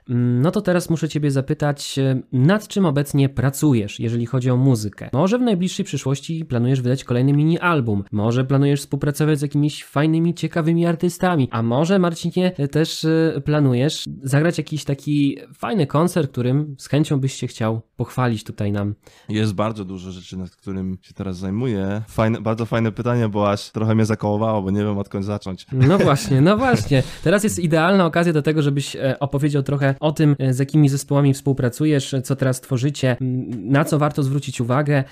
Mm, 0.10 0.42
No 0.42 0.52
to 0.52 0.62
teraz 0.62 0.90
muszę 0.90 1.10
Ciebie 1.10 1.32
zapytać, 1.32 2.00
e, 2.00 2.22
nad 2.32 2.68
czym 2.68 2.86
obecnie 2.86 3.30
pracujesz, 3.30 4.00
jeżeli 4.00 4.26
chodzi 4.26 4.50
o 4.50 4.58
muzykę? 4.58 5.10
Może 5.14 5.38
w 5.40 5.42
najbliższej 5.42 5.86
przyszłości 5.86 6.46
planujesz 6.46 6.82
wydać 6.82 7.04
kolejny 7.04 7.34
mini-album, 7.34 8.04
może 8.12 8.46
planujesz 8.46 8.80
współpracować 8.80 9.40
z 9.40 9.42
jakimiś 9.42 9.84
fajnymi, 9.84 10.34
ciekawymi 10.34 10.86
artystami, 10.86 11.48
a 11.52 11.64
może, 11.64 12.00
Marcinie, 12.00 12.52
e, 12.58 12.68
też 12.68 13.06
planujesz 13.46 14.06
zagrać 14.24 14.58
jakiś 14.58 14.84
taki 14.84 15.38
fajny 15.54 15.88
koncert, 15.88 16.32
którym 16.32 16.76
z 16.80 16.88
chęcią 16.88 17.20
byś 17.20 17.34
się 17.34 17.48
chciał 17.48 17.82
pochwalić 17.96 18.44
tutaj 18.44 18.72
nam. 18.72 18.96
Jest 19.30 19.54
bardzo 19.54 19.86
dużo 19.86 20.12
rzeczy, 20.12 20.38
nad 20.38 20.63
którym 20.64 20.98
się 21.02 21.14
teraz 21.14 21.38
zajmuję. 21.38 22.02
Fajne, 22.08 22.42
bardzo 22.42 22.66
fajne 22.66 22.92
pytanie, 22.92 23.30
bo 23.30 23.52
aż 23.52 23.72
trochę 23.72 23.96
mnie 23.96 24.06
zakołowało, 24.06 24.62
bo 24.62 24.72
nie 24.72 24.84
wiem 24.84 24.98
odkąd 24.98 25.26
zacząć. 25.26 25.66
No 25.72 25.98
właśnie, 26.08 26.42
no 26.42 26.58
właśnie. 26.58 27.04
Teraz 27.24 27.44
jest 27.44 27.60
idealna 27.60 28.06
okazja 28.06 28.34
do 28.34 28.42
tego, 28.42 28.62
żebyś 28.62 28.96
e, 28.96 29.20
opowiedział 29.20 29.64
trochę 29.64 29.96
o 30.00 30.12
tym, 30.12 30.36
e, 30.40 30.54
z 30.54 30.60
jakimi 30.60 30.90
zespołami 30.90 31.34
współpracujesz, 31.34 32.14
e, 32.14 32.22
co 32.22 32.36
teraz 32.36 32.62
tworzycie, 32.62 33.18
na 33.50 33.86
co 33.86 34.00
warto 34.00 34.24
zwrócić 34.24 34.62
uwagę. 34.62 35.04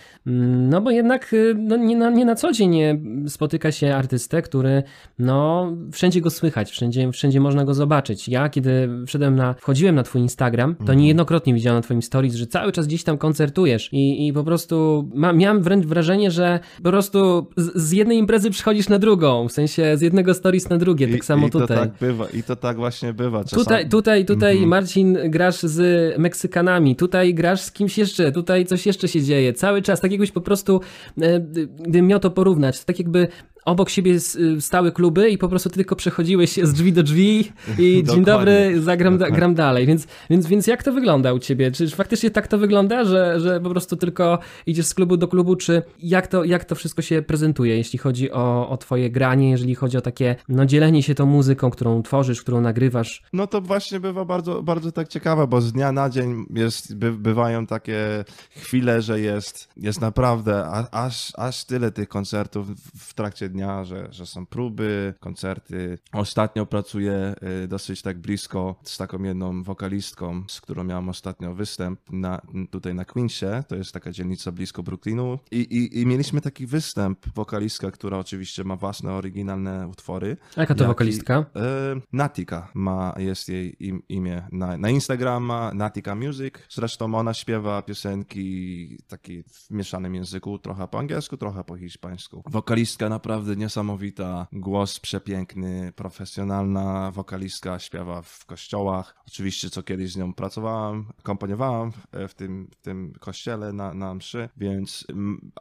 No 0.70 0.81
bo 0.81 0.91
jednak 0.91 1.36
no, 1.55 1.77
nie, 1.77 1.98
na, 1.98 2.10
nie 2.10 2.25
na 2.25 2.36
co 2.36 2.51
dzień 2.51 2.79
spotyka 3.27 3.72
się 3.72 3.96
artystę, 3.96 4.41
który 4.41 4.84
no 5.20 5.67
wszędzie 5.91 6.22
go 6.22 6.29
słychać, 6.29 6.72
wszędzie, 6.72 7.12
wszędzie 7.12 7.39
można 7.39 7.65
go 7.65 7.74
zobaczyć. 7.74 8.29
Ja 8.29 8.50
kiedy 8.50 8.89
wszedłem 9.08 9.36
na, 9.36 9.53
wchodziłem 9.53 9.96
na 9.96 10.03
twój 10.03 10.22
Instagram, 10.22 10.75
to 10.86 10.93
niejednokrotnie 10.93 11.53
widziałem 11.53 11.77
na 11.77 11.81
twoim 11.81 12.01
stories, 12.01 12.36
że 12.36 12.48
cały 12.48 12.72
czas 12.72 12.88
gdzieś 12.88 13.03
tam 13.03 13.17
koncertujesz 13.17 13.93
i, 13.93 14.27
i 14.27 14.34
po 14.34 14.43
prostu 14.43 15.10
ma, 15.13 15.33
miałem 15.42 15.62
wręcz 15.62 15.86
wrażenie, 15.86 16.32
że 16.32 16.60
po 16.84 16.90
prostu 16.90 17.48
z, 17.58 17.92
jednej 17.92 18.18
imprezy 18.18 18.50
przychodzisz 18.50 18.90
na 18.90 19.00
drugą, 19.00 19.48
w 19.48 19.51
sensie 19.51 19.98
z 19.98 20.01
jednego 20.01 20.34
stories 20.34 20.70
na 20.70 20.77
drugie, 20.77 21.08
tak 21.08 21.25
samo 21.25 21.48
I 21.48 21.50
to 21.50 21.60
tutaj. 21.60 21.77
tak 21.77 21.90
bywa, 22.01 22.25
i 22.34 22.44
to 22.44 22.56
tak 22.56 22.77
właśnie 22.77 23.14
bywa. 23.14 23.44
Czasami. 23.44 23.64
Tutaj, 23.64 23.90
tutaj, 23.90 24.25
tutaj 24.25 24.51
Mhm. 24.54 24.70
Marcin 24.70 25.18
grasz 25.25 25.60
z 25.62 25.80
Meksykanami, 26.20 26.96
tutaj 26.96 27.34
grasz 27.34 27.62
z 27.62 27.72
kimś 27.72 27.98
jeszcze, 27.98 28.32
tutaj 28.32 28.66
coś 28.66 28.86
jeszcze 28.86 29.08
się 29.08 29.22
dzieje. 29.22 29.54
Cały 29.54 29.82
czas, 29.82 30.01
tak 30.01 30.12
jakbyś 30.12 30.32
po 30.32 30.42
prostu, 30.42 30.82
e, 31.22 31.40
gdybym 31.80 32.08
miał 32.08 32.20
to 32.20 32.32
porównać, 32.32 32.80
to 32.80 32.86
tak 32.86 33.00
jakby 33.00 33.27
obok 33.66 33.90
siebie 33.90 34.20
stały 34.60 34.92
kluby 34.92 35.30
i 35.30 35.38
po 35.38 35.50
prostu 35.50 35.70
ty 35.70 35.76
tylko 35.76 35.96
przechodziłeś 35.96 36.60
z 36.64 36.74
drzwi 36.74 36.94
do 36.94 37.04
drzwi 37.04 37.52
i 37.80 38.04
dzień 38.14 38.24
dobry, 38.24 38.82
zagram, 38.82 39.18
da, 39.18 39.32
gram 39.32 39.56
dalej. 39.56 39.86
Więc, 39.86 40.08
więc, 40.30 40.48
więc 40.48 40.68
jak 40.68 40.84
to 40.84 40.94
wygląda 40.94 41.34
u 41.34 41.40
ciebie? 41.40 41.72
Czy 41.72 41.90
faktycznie 41.90 42.32
tak 42.32 42.48
to 42.48 42.58
wygląda, 42.58 43.04
że, 43.04 43.40
że 43.40 43.60
po 43.60 43.70
prostu 43.70 43.96
tylko 43.96 44.40
idziesz 44.66 44.86
z 44.86 44.94
klubu 44.94 45.18
do 45.18 45.28
klubu, 45.28 45.56
czy 45.56 45.82
jak 46.00 46.28
to, 46.28 46.44
jak 46.44 46.66
to 46.66 46.76
wszystko 46.76 47.02
się 47.02 47.22
prezentuje, 47.22 47.78
jeśli 47.78 48.00
chodzi 48.00 48.32
o, 48.32 48.70
o 48.70 48.78
twoje 48.78 49.10
granie, 49.10 49.50
jeżeli 49.50 49.76
chodzi 49.76 49.98
o 49.98 50.02
takie 50.02 50.36
no, 50.50 50.66
dzielenie 50.66 51.04
się 51.04 51.16
tą 51.16 51.26
muzyką, 51.26 51.70
którą 51.70 52.04
tworzysz, 52.04 52.42
którą 52.42 52.62
nagrywasz? 52.62 53.24
No 53.34 53.48
to 53.48 53.62
właśnie 53.62 54.00
bywa 54.00 54.26
bardzo, 54.26 54.64
bardzo 54.64 54.92
tak 54.92 55.08
ciekawe, 55.08 55.48
bo 55.48 55.62
z 55.62 55.72
dnia 55.72 55.92
na 55.92 56.10
dzień 56.10 56.46
jest, 56.56 56.96
by, 56.96 57.12
bywają 57.12 57.68
takie 57.68 58.26
chwile, 58.50 59.02
że 59.02 59.20
jest, 59.20 59.70
jest 59.78 60.02
naprawdę 60.02 60.66
aż, 60.92 61.34
aż 61.36 61.66
tyle 61.66 61.92
tych 61.92 62.10
koncertów 62.10 62.68
w 62.98 63.14
trakcie 63.14 63.50
dnia, 63.51 63.83
że, 63.83 64.07
że 64.11 64.25
są 64.25 64.46
próby, 64.46 65.14
koncerty. 65.20 65.98
Ostatnio 66.14 66.66
pracuję 66.66 67.35
y, 67.64 67.68
dosyć 67.68 68.01
tak 68.01 68.20
blisko 68.20 68.75
z 68.83 68.98
taką 68.98 69.24
jedną 69.24 69.64
wokalistką, 69.64 70.44
z 70.48 70.61
którą 70.61 70.83
miałem 70.83 71.09
ostatnio 71.09 71.53
występ 71.53 72.00
na, 72.11 72.42
tutaj 72.72 72.96
na 72.96 73.05
Queensie, 73.05 73.64
to 73.68 73.75
jest 73.75 73.92
taka 73.92 74.11
dzielnica 74.11 74.51
blisko 74.51 74.83
Brooklynu 74.83 75.40
i, 75.51 75.57
i, 75.59 76.01
i 76.01 76.05
mieliśmy 76.05 76.42
taki 76.42 76.66
występ, 76.68 77.20
wokalistka, 77.35 77.92
która 77.92 78.18
oczywiście 78.18 78.64
ma 78.64 78.75
własne 78.75 79.14
oryginalne 79.14 79.87
utwory. 79.87 80.37
Jaka 80.57 80.75
to 80.75 80.83
Jaki- 80.83 80.87
wokalistka? 80.87 81.46
E, 81.55 82.01
Natika 82.14 82.72
ma, 82.74 83.14
jest 83.18 83.50
jej 83.50 83.75
im, 83.87 84.03
imię 84.09 84.48
na, 84.51 84.77
na 84.77 84.90
Instagram, 84.90 85.44
ma 85.44 85.74
Natika 85.74 86.16
Music. 86.16 86.53
Zresztą 86.70 87.16
ona 87.16 87.33
śpiewa 87.33 87.81
piosenki 87.81 88.98
takie 89.07 89.44
w 89.44 89.72
mieszanym 89.72 90.16
języku, 90.16 90.59
trochę 90.59 90.87
po 90.87 91.00
angielsku, 91.00 91.37
trochę 91.37 91.64
po 91.64 91.77
hiszpańsku. 91.77 92.44
Wokalistka 92.50 93.09
naprawdę 93.09 93.41
niesamowita, 93.48 94.48
głos 94.54 95.00
przepiękny, 95.00 95.94
profesjonalna 95.96 97.12
wokalistka, 97.12 97.80
śpiewa 97.80 98.22
w 98.22 98.46
kościołach. 98.46 99.16
Oczywiście, 99.27 99.70
co 99.70 99.84
kiedyś 99.84 100.12
z 100.12 100.18
nią 100.18 100.34
pracowałam, 100.34 101.06
akompaniowałam 101.20 101.92
w, 101.92 102.08
w, 102.30 102.34
tym, 102.34 102.68
w 102.72 102.82
tym 102.82 103.14
kościele 103.20 103.74
na, 103.74 103.94
na 103.94 104.14
mszy, 104.14 104.50
więc 104.58 105.08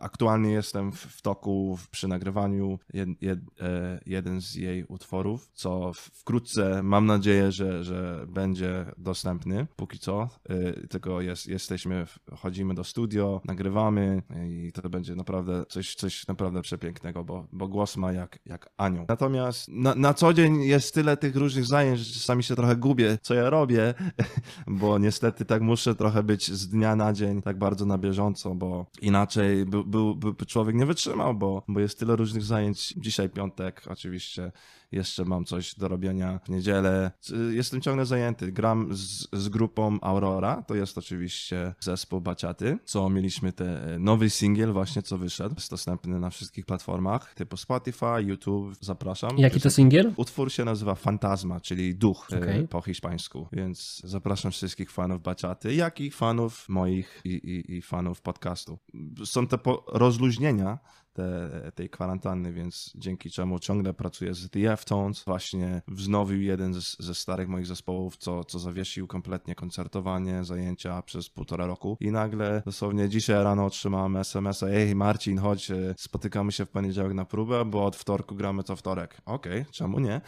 aktualnie 0.00 0.52
jestem 0.52 0.92
w, 0.92 1.22
toku 1.22 1.78
przy 1.90 2.08
nagrywaniu 2.08 2.78
jed, 2.92 3.08
jed, 3.22 3.38
e, 3.60 4.00
jeden 4.06 4.40
z 4.40 4.54
jej 4.54 4.84
utworów, 4.84 5.50
co 5.52 5.92
wkrótce 5.94 6.82
mam 6.82 7.06
nadzieję, 7.06 7.52
że, 7.52 7.84
że 7.84 8.26
będzie 8.28 8.86
dostępny. 8.98 9.66
Póki 9.76 9.98
co, 9.98 10.28
e, 10.48 10.72
tylko 10.88 11.20
jest, 11.20 11.46
jesteśmy, 11.46 12.06
chodzimy 12.36 12.74
do 12.74 12.84
studio, 12.84 13.40
nagrywamy 13.44 14.22
i 14.48 14.72
to 14.72 14.90
będzie 14.90 15.14
naprawdę 15.14 15.66
coś, 15.68 15.94
coś 15.94 16.26
naprawdę 16.26 16.62
przepięknego, 16.62 17.24
bo, 17.24 17.46
bo 17.52 17.68
głos 17.70 17.96
ma 17.96 18.12
jak, 18.12 18.38
jak 18.46 18.70
anioł. 18.76 19.04
Natomiast 19.08 19.68
na, 19.68 19.94
na 19.94 20.14
co 20.14 20.34
dzień 20.34 20.62
jest 20.62 20.94
tyle 20.94 21.16
tych 21.16 21.36
różnych 21.36 21.66
zajęć, 21.66 22.00
że 22.00 22.14
czasami 22.14 22.42
się 22.42 22.56
trochę 22.56 22.76
gubię, 22.76 23.18
co 23.22 23.34
ja 23.34 23.50
robię, 23.50 23.94
bo 24.80 24.98
niestety 24.98 25.44
tak 25.44 25.62
muszę 25.62 25.94
trochę 25.94 26.22
być 26.22 26.52
z 26.52 26.68
dnia 26.68 26.96
na 26.96 27.12
dzień 27.12 27.42
tak 27.42 27.58
bardzo 27.58 27.86
na 27.86 27.98
bieżąco, 27.98 28.54
bo 28.54 28.86
inaczej 29.00 29.66
by, 29.66 29.84
by, 29.84 30.14
by, 30.14 30.46
człowiek 30.46 30.76
nie 30.76 30.86
wytrzymał, 30.86 31.34
bo, 31.34 31.62
bo 31.68 31.80
jest 31.80 31.98
tyle 31.98 32.16
różnych 32.16 32.42
zajęć. 32.42 32.94
Dzisiaj 32.96 33.30
piątek 33.30 33.82
oczywiście, 33.88 34.52
jeszcze 34.92 35.24
mam 35.24 35.44
coś 35.44 35.74
do 35.74 35.88
robienia 35.88 36.40
w 36.44 36.48
niedzielę. 36.48 37.10
Jestem 37.50 37.80
ciągle 37.80 38.06
zajęty. 38.06 38.52
Gram 38.52 38.88
z, 38.96 39.28
z 39.32 39.48
grupą 39.48 39.98
Aurora, 40.00 40.62
to 40.62 40.74
jest 40.74 40.98
oczywiście 40.98 41.74
zespół 41.80 42.20
Baciaty, 42.20 42.78
co 42.84 43.10
mieliśmy 43.10 43.52
te 43.52 43.96
nowy 43.98 44.30
singiel 44.30 44.72
właśnie, 44.72 45.02
co 45.02 45.18
wyszedł. 45.18 45.54
Jest 45.54 45.70
dostępny 45.70 46.20
na 46.20 46.30
wszystkich 46.30 46.66
platformach, 46.66 47.34
typu 47.34 47.56
Spotify, 47.56 48.22
YouTube, 48.22 48.74
zapraszam. 48.80 49.38
Jaki 49.38 49.60
to 49.60 49.70
singiel? 49.70 50.12
Utwór 50.16 50.52
się 50.52 50.64
nazywa 50.64 50.94
Fantasma, 50.94 51.60
czyli 51.60 51.94
duch 51.94 52.28
e, 52.32 52.38
Okej. 52.38 52.68
po 52.68 52.80
hiszpańsku, 52.82 53.48
więc 53.52 54.02
zapraszam 54.04 54.52
wszystkich 54.52 54.90
fanów 54.90 55.22
baciaty, 55.22 55.74
jak 55.74 56.00
i 56.00 56.10
fanów 56.10 56.68
moich 56.68 57.20
i, 57.24 57.30
i, 57.30 57.76
i 57.76 57.82
fanów 57.82 58.20
podcastu. 58.20 58.78
Są 59.24 59.46
te 59.46 59.58
rozluźnienia 59.86 60.78
te, 61.20 61.72
tej 61.72 61.90
kwarantanny, 61.90 62.52
więc 62.52 62.92
dzięki 62.94 63.30
czemu 63.30 63.58
ciągle 63.58 63.94
pracuję 63.94 64.34
z 64.34 64.50
The 64.50 64.72
F-Tones. 64.72 65.24
Właśnie 65.24 65.82
wznowił 65.88 66.42
jeden 66.42 66.74
ze, 66.74 66.80
ze 66.98 67.14
starych 67.14 67.48
moich 67.48 67.66
zespołów, 67.66 68.16
co, 68.16 68.44
co 68.44 68.58
zawiesił 68.58 69.06
kompletnie 69.06 69.54
koncertowanie, 69.54 70.44
zajęcia 70.44 71.02
przez 71.02 71.28
półtora 71.28 71.66
roku 71.66 71.96
i 72.00 72.10
nagle 72.10 72.62
dosłownie 72.66 73.08
dzisiaj 73.08 73.44
rano 73.44 73.66
otrzymałem 73.66 74.16
SMS-a 74.16 74.66
ej 74.66 74.94
Marcin, 74.94 75.38
chodź, 75.38 75.70
e, 75.70 75.94
spotykamy 75.98 76.52
się 76.52 76.66
w 76.66 76.68
poniedziałek 76.68 77.14
na 77.14 77.24
próbę, 77.24 77.64
bo 77.64 77.84
od 77.84 77.96
wtorku 77.96 78.34
gramy 78.34 78.62
co 78.62 78.76
wtorek. 78.76 79.20
Okej, 79.24 79.64
czemu 79.70 80.00
nie? 80.00 80.20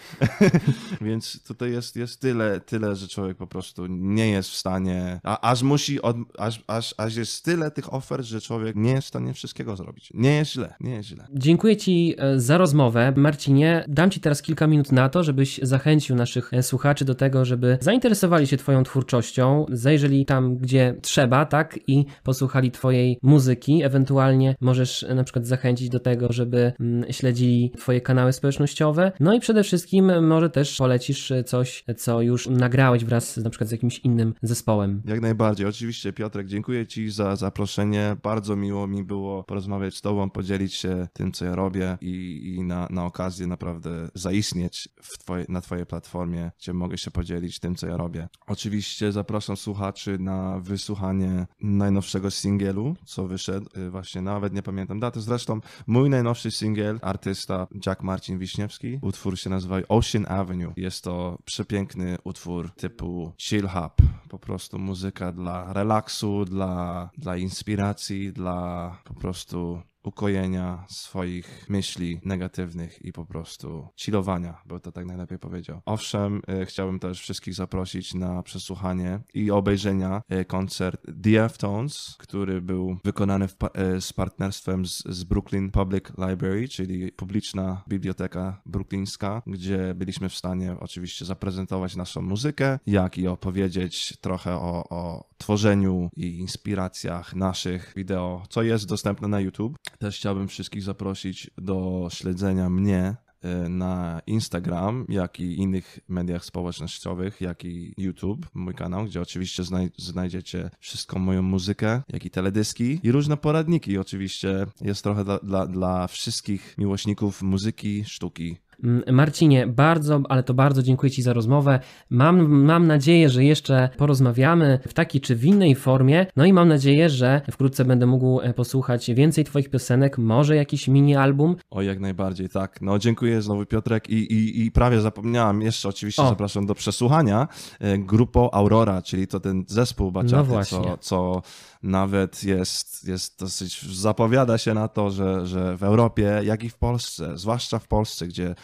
Więc 1.00 1.42
tutaj 1.42 1.72
jest, 1.72 1.96
jest 1.96 2.20
tyle, 2.20 2.60
tyle, 2.60 2.96
że 2.96 3.08
człowiek 3.08 3.36
po 3.36 3.46
prostu 3.46 3.86
nie 3.86 4.30
jest 4.30 4.50
w 4.50 4.56
stanie, 4.56 5.20
a, 5.22 5.50
aż 5.50 5.62
musi, 5.62 6.02
od, 6.02 6.16
aż, 6.38 6.64
aż, 6.66 6.94
aż 6.98 7.16
jest 7.16 7.44
tyle 7.44 7.70
tych 7.70 7.94
ofert, 7.94 8.24
że 8.24 8.40
człowiek 8.40 8.76
nie 8.76 8.92
jest 8.92 9.04
w 9.04 9.08
stanie 9.08 9.34
wszystkiego 9.34 9.76
zrobić. 9.76 10.10
Nie 10.14 10.34
jest 10.34 10.52
źle, 10.52 10.74
nie 10.82 10.94
jest 10.94 11.08
źle. 11.08 11.26
Dziękuję 11.32 11.76
Ci 11.76 12.14
e, 12.18 12.40
za 12.40 12.58
rozmowę. 12.58 13.12
Marcinie, 13.16 13.84
dam 13.88 14.10
Ci 14.10 14.20
teraz 14.20 14.42
kilka 14.42 14.66
minut 14.66 14.92
na 14.92 15.08
to, 15.08 15.22
żebyś 15.22 15.60
zachęcił 15.62 16.16
naszych 16.16 16.54
e, 16.54 16.62
słuchaczy 16.62 17.04
do 17.04 17.14
tego, 17.14 17.44
żeby 17.44 17.78
zainteresowali 17.80 18.46
się 18.46 18.56
Twoją 18.56 18.82
twórczością, 18.82 19.66
zajrzeli 19.68 20.26
tam, 20.26 20.56
gdzie 20.56 20.94
trzeba, 21.02 21.46
tak, 21.46 21.78
i 21.86 22.04
posłuchali 22.22 22.70
Twojej 22.70 23.18
muzyki. 23.22 23.82
Ewentualnie 23.82 24.54
możesz 24.60 25.02
e, 25.02 25.14
na 25.14 25.24
przykład 25.24 25.46
zachęcić 25.46 25.88
do 25.88 26.00
tego, 26.00 26.32
żeby 26.32 26.72
mm, 26.80 27.12
śledzili 27.12 27.72
Twoje 27.78 28.00
kanały 28.00 28.32
społecznościowe. 28.32 29.12
No 29.20 29.34
i 29.34 29.40
przede 29.40 29.64
wszystkim 29.64 30.26
może 30.26 30.50
też 30.50 30.76
polecisz 30.76 31.32
coś, 31.46 31.84
co 31.96 32.22
już 32.22 32.46
nagrałeś 32.46 33.04
wraz 33.04 33.36
na 33.36 33.50
przykład 33.50 33.68
z 33.68 33.72
jakimś 33.72 33.98
innym 33.98 34.34
zespołem. 34.42 35.02
Jak 35.04 35.20
najbardziej. 35.20 35.66
Oczywiście, 35.66 36.12
Piotrek, 36.12 36.46
dziękuję 36.46 36.86
Ci 36.86 37.10
za 37.10 37.36
zaproszenie. 37.36 38.16
Bardzo 38.22 38.56
miło 38.56 38.86
mi 38.86 39.04
było 39.04 39.44
porozmawiać 39.44 39.94
z 39.94 40.00
Tobą, 40.00 40.30
podzielić 40.30 40.61
się 40.68 41.08
tym, 41.12 41.32
co 41.32 41.44
ja 41.44 41.54
robię 41.54 41.98
i, 42.00 42.54
i 42.56 42.62
na, 42.64 42.86
na 42.90 43.04
okazję 43.04 43.46
naprawdę 43.46 44.08
zaistnieć 44.14 44.88
w 45.02 45.18
twoje, 45.18 45.44
na 45.48 45.60
Twojej 45.60 45.86
platformie, 45.86 46.50
gdzie 46.58 46.72
mogę 46.72 46.98
się 46.98 47.10
podzielić 47.10 47.60
tym, 47.60 47.74
co 47.74 47.86
ja 47.86 47.96
robię. 47.96 48.28
Oczywiście 48.46 49.12
zapraszam 49.12 49.56
słuchaczy 49.56 50.18
na 50.18 50.60
wysłuchanie 50.60 51.46
najnowszego 51.60 52.30
singielu, 52.30 52.96
co 53.06 53.26
wyszedł. 53.26 53.68
y, 53.76 53.90
Właśnie 53.90 54.22
nawet 54.22 54.52
nie 54.52 54.62
pamiętam 54.62 55.00
daty. 55.00 55.20
Zresztą 55.20 55.60
mój 55.86 56.10
najnowszy 56.10 56.50
singiel, 56.50 56.98
artysta 57.02 57.66
Jack 57.86 58.02
Marcin 58.02 58.38
Wiśniewski, 58.38 58.98
utwór 59.02 59.38
się 59.38 59.50
nazywa 59.50 59.76
Ocean 59.88 60.26
Avenue. 60.28 60.72
Jest 60.76 61.04
to 61.04 61.38
przepiękny 61.44 62.16
utwór 62.24 62.70
typu 62.70 63.32
chill 63.38 63.66
hop. 63.66 64.02
Po 64.28 64.38
prostu 64.38 64.78
muzyka 64.78 65.32
dla 65.32 65.72
relaksu, 65.72 66.44
dla, 66.44 67.10
dla 67.18 67.36
inspiracji, 67.36 68.32
dla 68.32 68.98
po 69.04 69.14
prostu 69.14 69.82
ukojenia 70.04 70.84
swoich 70.88 71.66
myśli 71.68 72.20
negatywnych 72.24 73.04
i 73.04 73.12
po 73.12 73.26
prostu 73.26 73.88
chillowania, 73.96 74.62
bo 74.66 74.80
to 74.80 74.92
tak 74.92 75.06
najlepiej 75.06 75.38
powiedział. 75.38 75.80
Owszem, 75.86 76.42
e, 76.48 76.66
chciałbym 76.66 76.98
też 76.98 77.20
wszystkich 77.20 77.54
zaprosić 77.54 78.14
na 78.14 78.42
przesłuchanie 78.42 79.20
i 79.34 79.50
obejrzenia 79.50 80.22
e, 80.28 80.44
koncert 80.44 81.06
F-Tones, 81.26 82.16
który 82.18 82.60
był 82.60 82.96
wykonany 83.04 83.48
pa- 83.58 83.70
e, 83.74 84.00
z 84.00 84.12
partnerstwem 84.12 84.86
z, 84.86 85.02
z 85.04 85.24
Brooklyn 85.24 85.70
Public 85.70 86.04
Library, 86.28 86.68
czyli 86.68 87.12
publiczna 87.12 87.82
biblioteka 87.88 88.60
brooklyńska, 88.66 89.42
gdzie 89.46 89.94
byliśmy 89.94 90.28
w 90.28 90.34
stanie 90.34 90.76
oczywiście 90.80 91.24
zaprezentować 91.24 91.96
naszą 91.96 92.22
muzykę, 92.22 92.78
jak 92.86 93.18
i 93.18 93.28
opowiedzieć 93.28 94.16
trochę 94.20 94.54
o, 94.54 94.88
o 94.90 95.31
tworzeniu 95.42 96.08
i 96.16 96.26
inspiracjach 96.38 97.34
naszych 97.34 97.92
wideo, 97.96 98.42
co 98.48 98.62
jest 98.62 98.88
dostępne 98.88 99.28
na 99.28 99.40
YouTube. 99.40 99.76
Też 99.98 100.16
chciałbym 100.16 100.48
wszystkich 100.48 100.82
zaprosić 100.82 101.50
do 101.58 102.08
śledzenia 102.12 102.70
mnie 102.70 103.16
e, 103.42 103.68
na 103.68 104.20
Instagram, 104.26 105.04
jak 105.08 105.40
i 105.40 105.56
innych 105.56 105.98
mediach 106.08 106.44
społecznościowych, 106.44 107.40
jak 107.40 107.64
i 107.64 107.94
YouTube, 107.98 108.46
mój 108.54 108.74
kanał, 108.74 109.04
gdzie 109.04 109.20
oczywiście 109.20 109.62
znaj- 109.62 109.90
znajdziecie 109.98 110.70
wszystką 110.80 111.18
moją 111.18 111.42
muzykę, 111.42 112.02
jak 112.12 112.24
i 112.24 112.30
teledyski 112.30 113.00
i 113.02 113.12
różne 113.12 113.36
poradniki. 113.36 113.98
Oczywiście 113.98 114.66
jest 114.80 115.02
trochę 115.02 115.24
dla, 115.24 115.38
dla, 115.38 115.66
dla 115.66 116.06
wszystkich 116.06 116.74
miłośników 116.78 117.42
muzyki, 117.42 118.04
sztuki. 118.04 118.56
Mm, 118.82 119.02
Marcinie, 119.12 119.66
bardzo, 119.66 120.22
ale 120.28 120.42
to 120.42 120.54
bardzo 120.54 120.82
dziękuję 120.82 121.10
Ci 121.10 121.22
za 121.22 121.32
rozmowę. 121.32 121.80
Mam, 122.10 122.48
mam 122.48 122.86
nadzieję, 122.86 123.28
że 123.28 123.44
jeszcze 123.44 123.88
porozmawiamy 123.96 124.78
w 124.88 124.94
takiej 124.94 125.20
czy 125.20 125.36
w 125.36 125.44
innej 125.44 125.74
formie. 125.74 126.26
No 126.36 126.44
i 126.44 126.52
mam 126.52 126.68
nadzieję, 126.68 127.10
że 127.10 127.40
wkrótce 127.50 127.84
będę 127.84 128.06
mógł 128.06 128.40
e, 128.40 128.54
posłuchać 128.54 129.10
więcej 129.10 129.44
Twoich 129.44 129.70
piosenek, 129.70 130.18
może 130.18 130.56
jakiś 130.56 130.88
mini 130.88 131.16
album. 131.16 131.56
O, 131.70 131.82
jak 131.82 132.00
najbardziej, 132.00 132.48
tak. 132.48 132.82
No, 132.82 132.98
dziękuję 132.98 133.42
znowu 133.42 133.66
Piotrek 133.66 134.10
i, 134.10 134.32
i, 134.32 134.66
i 134.66 134.70
prawie 134.70 135.00
zapomniałem, 135.00 135.62
jeszcze 135.62 135.88
oczywiście 135.88 136.22
O. 136.22 136.28
zapraszam 136.28 136.66
do 136.66 136.74
przesłuchania 136.74 137.48
e, 137.80 137.98
Grupo 137.98 138.54
Aurora, 138.54 139.02
czyli 139.02 139.26
to 139.26 139.40
ten 139.40 139.64
zespół 139.68 140.12
baciaty, 140.12 140.48
No 140.52 140.64
co, 140.64 140.98
co 141.00 141.42
nawet 141.82 142.44
jest, 142.44 143.08
jest 143.08 143.40
dosyć, 143.40 143.82
zapowiada 143.96 144.58
się 144.58 144.74
na 144.74 144.88
to, 144.88 145.10
że, 145.10 145.46
że 145.46 145.76
w 145.76 145.82
Europie, 145.82 146.40
jak 146.44 146.64
i 146.64 146.68
w 146.68 146.76
Polsce, 146.76 147.38
zwłaszcza 147.38 147.78
w 147.78 147.88
Polsce, 147.88 148.26
gdzie 148.26 148.54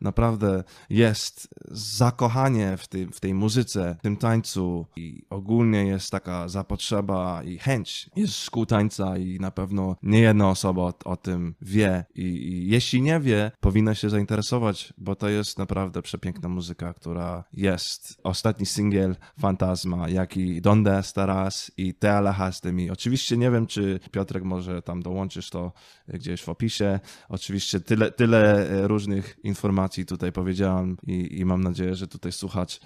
naprawdę 0.00 0.64
jest 0.90 1.48
zakochanie 1.70 2.76
w, 2.76 2.88
tym, 2.88 3.12
w 3.12 3.20
tej 3.20 3.34
muzyce, 3.34 3.96
w 3.98 4.02
tym 4.02 4.16
tańcu 4.16 4.86
i 4.96 5.22
ogólnie 5.30 5.86
jest 5.86 6.10
taka 6.10 6.48
zapotrzeba 6.48 7.42
i 7.42 7.58
chęć. 7.58 8.10
Jest 8.16 8.34
szkół 8.34 8.66
tańca 8.66 9.18
i 9.18 9.40
na 9.40 9.50
pewno 9.50 9.96
nie 10.02 10.20
jedna 10.20 10.50
osoba 10.50 10.82
o, 10.82 10.94
o 11.04 11.16
tym 11.16 11.54
wie 11.60 12.04
I, 12.14 12.22
i 12.22 12.68
jeśli 12.68 13.02
nie 13.02 13.20
wie, 13.20 13.50
powinna 13.60 13.94
się 13.94 14.10
zainteresować, 14.10 14.92
bo 14.98 15.16
to 15.16 15.28
jest 15.28 15.58
naprawdę 15.58 16.02
przepiękna 16.02 16.48
muzyka, 16.48 16.94
która 16.94 17.44
jest. 17.52 18.20
Ostatni 18.24 18.66
singiel 18.66 19.16
Fantasma, 19.40 20.08
jak 20.08 20.36
i 20.36 20.60
Donde 20.60 20.98
Estarás 20.98 21.72
i 21.76 21.94
Te 21.94 22.16
alejas 22.16 22.60
de 22.60 22.72
mi. 22.72 22.90
Oczywiście 22.90 23.36
nie 23.36 23.50
wiem, 23.50 23.66
czy 23.66 24.00
Piotrek 24.10 24.44
może 24.44 24.82
tam 24.82 25.02
dołączysz 25.02 25.50
to 25.50 25.72
gdzieś 26.08 26.42
w 26.42 26.48
opisie. 26.48 27.00
Oczywiście 27.28 27.80
tyle, 27.80 28.12
tyle 28.12 28.70
e, 28.70 28.88
różnych 28.88 29.38
informacji 29.44 29.83
tutaj 30.06 30.32
powiedziałam 30.32 30.96
i, 31.06 31.38
i 31.38 31.44
mam 31.44 31.62
nadzieję, 31.62 31.94
że 31.94 32.08
tutaj 32.08 32.32
słuchacz 32.32 32.80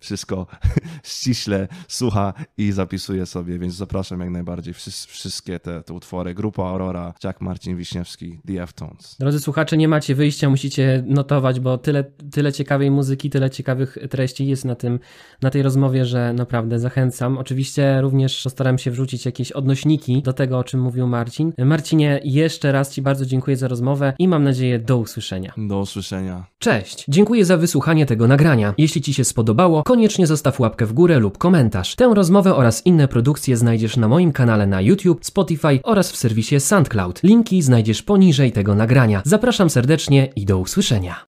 wszystko 0.00 0.46
ściśle 1.02 1.68
słucha 1.88 2.32
i 2.58 2.72
zapisuje 2.72 3.26
sobie, 3.26 3.58
więc 3.58 3.74
zapraszam 3.74 4.20
jak 4.20 4.30
najbardziej 4.30 4.74
Wszys- 4.74 5.06
wszystkie 5.06 5.60
te, 5.60 5.82
te 5.82 5.94
utwory. 5.94 6.34
Grupa 6.34 6.62
Aurora, 6.62 7.14
Jack 7.24 7.40
Marcin 7.40 7.76
Wiśniewski, 7.76 8.40
The 8.46 8.62
F-Tones. 8.62 9.16
Drodzy 9.20 9.40
słuchacze, 9.40 9.76
nie 9.76 9.88
macie 9.88 10.14
wyjścia, 10.14 10.50
musicie 10.50 11.04
notować, 11.06 11.60
bo 11.60 11.78
tyle, 11.78 12.04
tyle 12.04 12.52
ciekawej 12.52 12.90
muzyki, 12.90 13.30
tyle 13.30 13.50
ciekawych 13.50 13.98
treści 14.10 14.46
jest 14.46 14.64
na, 14.64 14.74
tym, 14.74 14.98
na 15.42 15.50
tej 15.50 15.62
rozmowie, 15.62 16.04
że 16.04 16.32
naprawdę 16.32 16.78
zachęcam. 16.78 17.38
Oczywiście 17.38 18.00
również 18.00 18.42
postaram 18.42 18.78
się 18.78 18.90
wrzucić 18.90 19.26
jakieś 19.26 19.52
odnośniki 19.52 20.22
do 20.22 20.32
tego, 20.32 20.58
o 20.58 20.64
czym 20.64 20.80
mówił 20.80 21.06
Marcin. 21.06 21.52
Marcinie, 21.58 22.20
jeszcze 22.24 22.72
raz 22.72 22.94
Ci 22.94 23.02
bardzo 23.02 23.26
dziękuję 23.26 23.56
za 23.56 23.68
rozmowę 23.68 24.12
i 24.18 24.28
mam 24.28 24.44
nadzieję 24.44 24.78
do 24.78 24.98
usłyszenia. 24.98 25.52
Do 25.56 25.80
usłyszenia. 25.80 26.46
Cześć! 26.58 27.04
Dziękuję 27.08 27.44
za 27.44 27.56
wysłuchanie 27.56 28.06
tego 28.06 28.28
nagrania. 28.28 28.74
Jeśli 28.78 29.02
Ci 29.02 29.14
się 29.14 29.24
spodobało, 29.38 29.82
koniecznie 29.82 30.26
zostaw 30.26 30.60
łapkę 30.60 30.86
w 30.86 30.92
górę 30.92 31.18
lub 31.18 31.38
komentarz. 31.38 31.94
Tę 31.94 32.10
rozmowę 32.14 32.54
oraz 32.54 32.86
inne 32.86 33.08
produkcje 33.08 33.56
znajdziesz 33.56 33.96
na 33.96 34.08
moim 34.08 34.32
kanale 34.32 34.66
na 34.66 34.80
YouTube, 34.80 35.24
Spotify 35.24 35.80
oraz 35.82 36.12
w 36.12 36.16
serwisie 36.16 36.60
SoundCloud. 36.60 37.22
Linki 37.22 37.62
znajdziesz 37.62 38.02
poniżej 38.02 38.52
tego 38.52 38.74
nagrania. 38.74 39.22
Zapraszam 39.24 39.70
serdecznie 39.70 40.28
i 40.36 40.44
do 40.44 40.58
usłyszenia. 40.58 41.14